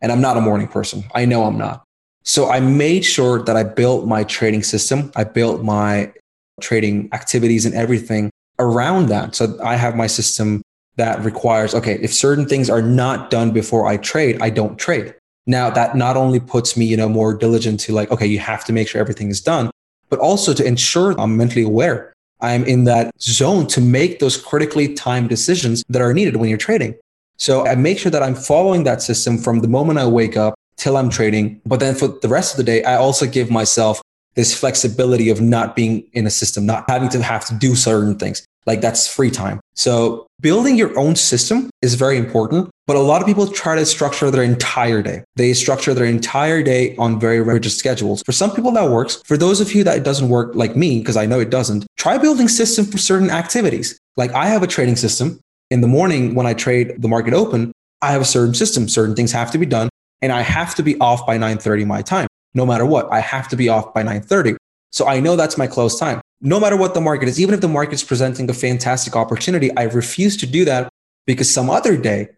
[0.04, 1.02] and I'm not a morning person.
[1.14, 1.82] I know I'm not.
[2.24, 5.10] So I made sure that I built my trading system.
[5.16, 6.12] I built my
[6.60, 9.34] trading activities and everything around that.
[9.34, 10.60] So I have my system
[10.96, 15.14] that requires, okay, if certain things are not done before I trade, I don't trade.
[15.46, 18.62] Now that not only puts me, you know, more diligent to like, okay, you have
[18.66, 19.70] to make sure everything is done,
[20.10, 22.12] but also to ensure I'm mentally aware.
[22.42, 26.58] I'm in that zone to make those critically timed decisions that are needed when you're
[26.58, 26.94] trading.
[27.36, 30.54] So I make sure that I'm following that system from the moment I wake up
[30.76, 31.60] till I'm trading.
[31.66, 34.00] But then for the rest of the day, I also give myself
[34.34, 38.18] this flexibility of not being in a system, not having to have to do certain
[38.18, 38.44] things.
[38.66, 39.60] Like that's free time.
[39.74, 42.70] So building your own system is very important.
[42.86, 45.24] But a lot of people try to structure their entire day.
[45.36, 48.22] They structure their entire day on very rigid schedules.
[48.26, 49.22] For some people that works.
[49.24, 51.86] For those of you that it doesn't work like me, because I know it doesn't,
[51.96, 53.98] try building system for certain activities.
[54.16, 55.40] Like I have a trading system.
[55.70, 58.88] In the morning when I trade the market open, I have a certain system.
[58.88, 59.88] Certain things have to be done
[60.22, 62.28] and I have to be off by 9:30 my time.
[62.54, 64.56] No matter what, I have to be off by 9:30.
[64.92, 67.62] So I know that's my close time no matter what the market is, even if
[67.62, 70.90] the market is presenting a fantastic opportunity, I refuse to do that
[71.26, 72.28] because some other day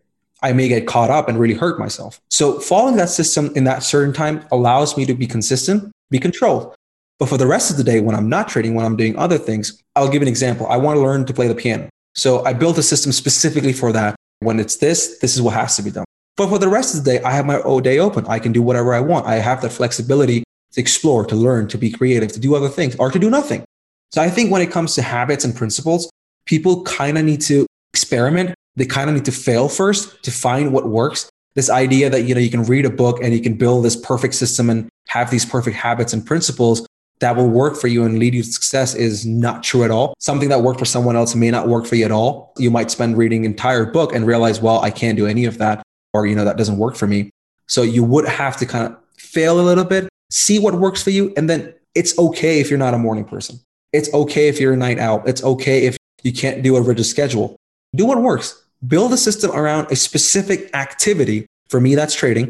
[0.43, 2.21] I may get caught up and really hurt myself.
[2.31, 6.73] So following that system in that certain time allows me to be consistent, be controlled.
[7.19, 9.39] But for the rest of the day, when I'm not trading, when I'm doing other
[9.39, 10.67] things, I'll give an example.
[10.69, 11.89] I want to learn to play the piano.
[12.17, 14.17] So I built a system specifically for that.
[14.41, 16.05] When it's this, this is what has to be done.
[16.37, 18.27] But for the rest of the day, I have my day open.
[18.27, 19.27] I can do whatever I want.
[19.27, 22.97] I have that flexibility to explore, to learn, to be creative, to do other things,
[22.97, 23.65] or to do nothing.
[24.13, 26.11] So I think when it comes to habits and principles,
[26.45, 28.55] people kind of need to experiment.
[28.77, 31.31] They kind of need to fail first to find what works.
[31.55, 33.97] This idea that, you know, you can read a book and you can build this
[33.97, 36.87] perfect system and have these perfect habits and principles
[37.21, 40.15] that will work for you and lead you to success is not true at all.
[40.19, 42.53] Something that worked for someone else may not work for you at all.
[42.59, 45.83] You might spend reading entire book and realize, well, I can't do any of that,
[46.13, 47.31] or, you know, that doesn't work for me.
[47.67, 51.11] So you would have to kind of fail a little bit, see what works for
[51.11, 51.33] you.
[51.37, 53.61] And then it's okay if you're not a morning person.
[53.93, 55.29] It's okay if you're a night out.
[55.29, 57.57] It's okay if you can't do a rigid schedule.
[57.95, 58.63] Do what works.
[58.87, 61.47] Build a system around a specific activity.
[61.69, 62.49] For me, that's trading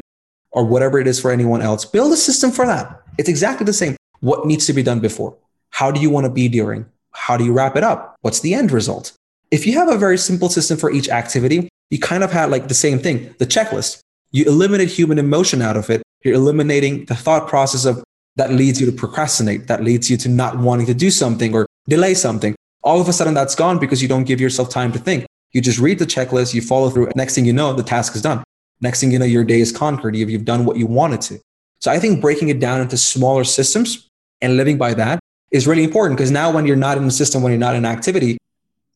[0.51, 1.85] or whatever it is for anyone else.
[1.85, 3.01] Build a system for that.
[3.17, 3.96] It's exactly the same.
[4.19, 5.37] What needs to be done before?
[5.69, 6.85] How do you want to be during?
[7.11, 8.15] How do you wrap it up?
[8.21, 9.13] What's the end result?
[9.51, 12.67] If you have a very simple system for each activity, you kind of had like
[12.67, 13.99] the same thing, the checklist.
[14.31, 16.01] You eliminate human emotion out of it.
[16.23, 18.03] You're eliminating the thought process of
[18.35, 21.65] that leads you to procrastinate, that leads you to not wanting to do something or
[21.87, 22.55] delay something.
[22.83, 25.25] All of a sudden, that's gone because you don't give yourself time to think.
[25.53, 27.09] You just read the checklist, you follow through.
[27.15, 28.43] Next thing you know, the task is done.
[28.81, 30.15] Next thing you know, your day is conquered.
[30.15, 31.39] You've, you've done what you wanted to.
[31.79, 34.06] So I think breaking it down into smaller systems
[34.41, 35.19] and living by that
[35.51, 37.85] is really important because now when you're not in the system, when you're not in
[37.85, 38.37] activity,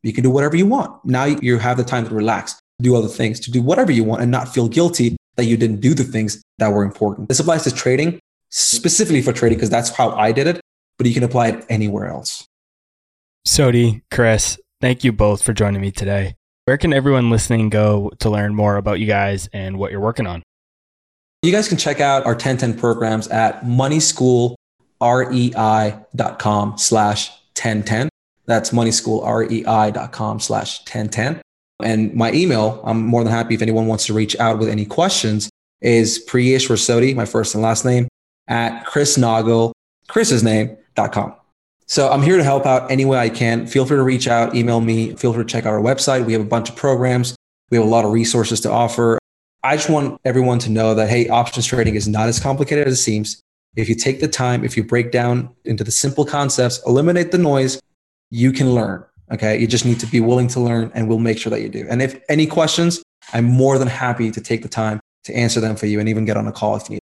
[0.04, 1.04] you can do whatever you want.
[1.06, 4.22] Now you have the time to relax, do other things, to do whatever you want
[4.22, 7.30] and not feel guilty that you didn't do the things that were important.
[7.30, 8.20] This applies to trading
[8.50, 10.62] specifically for trading because that's how I did it,
[10.98, 12.46] but you can apply it anywhere else.
[13.48, 16.36] Sodhii, Chris, thank you both for joining me today.
[16.66, 20.28] Where can everyone listening go to learn more about you guys and what you're working
[20.28, 20.44] on?
[21.42, 23.66] You guys can check out our 1010 programs at
[25.02, 28.10] moneyschoolrei.com slash 1010.
[28.46, 31.42] That's moneyschoolrei.com slash 1010.
[31.84, 34.86] And my email, I'm more than happy if anyone wants to reach out with any
[34.86, 35.50] questions,
[35.82, 38.08] is Priyeshwar Sodhii, my first and last name,
[38.48, 39.72] at Chris Naugle,
[40.08, 41.36] Chris's name.com.
[41.88, 43.68] So I'm here to help out any way I can.
[43.68, 46.26] Feel free to reach out, email me, feel free to check out our website.
[46.26, 47.36] We have a bunch of programs.
[47.70, 49.18] We have a lot of resources to offer.
[49.64, 52.94] I just want everyone to know that, hey, options trading is not as complicated as
[52.94, 53.42] it seems.
[53.76, 57.38] If you take the time, if you break down into the simple concepts, eliminate the
[57.38, 57.82] noise,
[58.30, 59.04] you can learn.
[59.32, 59.58] Okay.
[59.58, 61.88] You just need to be willing to learn and we'll make sure that you do.
[61.90, 63.02] And if any questions,
[63.34, 66.26] I'm more than happy to take the time to answer them for you and even
[66.26, 67.02] get on a call if you need.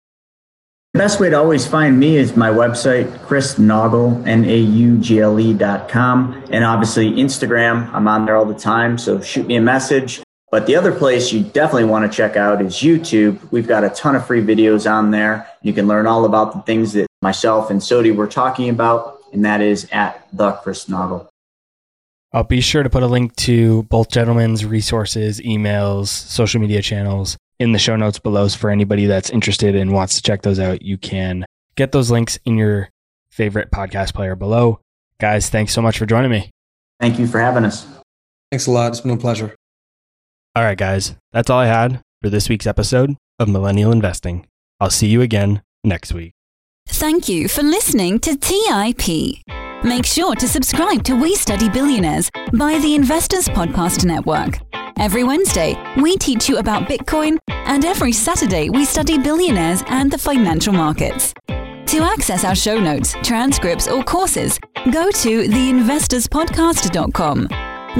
[0.94, 6.44] The best way to always find me is my website, Chris Naugle, N-A-U-G-L-E dot com.
[6.52, 8.98] And obviously Instagram, I'm on there all the time.
[8.98, 10.22] So shoot me a message.
[10.50, 13.40] But the other place you definitely want to check out is YouTube.
[13.52, 15.48] We've got a ton of free videos on there.
[15.62, 19.20] You can learn all about the things that myself and Sodhii were talking about.
[19.34, 21.28] And that is at the Chris Naugle.
[22.34, 26.82] I'll uh, be sure to put a link to both gentlemen's resources, emails, social media
[26.82, 28.48] channels in the show notes below.
[28.48, 31.46] So for anybody that's interested and wants to check those out, you can
[31.76, 32.90] get those links in your
[33.30, 34.80] favorite podcast player below.
[35.20, 36.52] Guys, thanks so much for joining me.
[37.00, 37.88] Thank you for having us.
[38.52, 38.90] Thanks a lot.
[38.90, 39.56] It's been a pleasure.
[40.58, 44.48] All right, guys, that's all I had for this week's episode of Millennial Investing.
[44.80, 46.34] I'll see you again next week.
[46.88, 49.38] Thank you for listening to TIP.
[49.84, 54.58] Make sure to subscribe to We Study Billionaires by the Investors Podcast Network.
[54.98, 60.18] Every Wednesday, we teach you about Bitcoin, and every Saturday, we study billionaires and the
[60.18, 61.36] financial markets.
[61.50, 64.58] To access our show notes, transcripts, or courses,
[64.92, 67.48] go to theinvestorspodcast.com.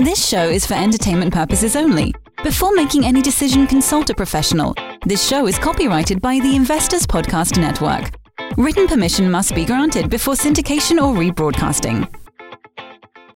[0.04, 2.16] This show is for entertainment purposes only.
[2.44, 4.76] Before making any decision, consult a professional.
[5.06, 8.12] This show is copyrighted by the Investors Podcast Network.
[8.58, 12.08] Written permission must be granted before syndication or rebroadcasting.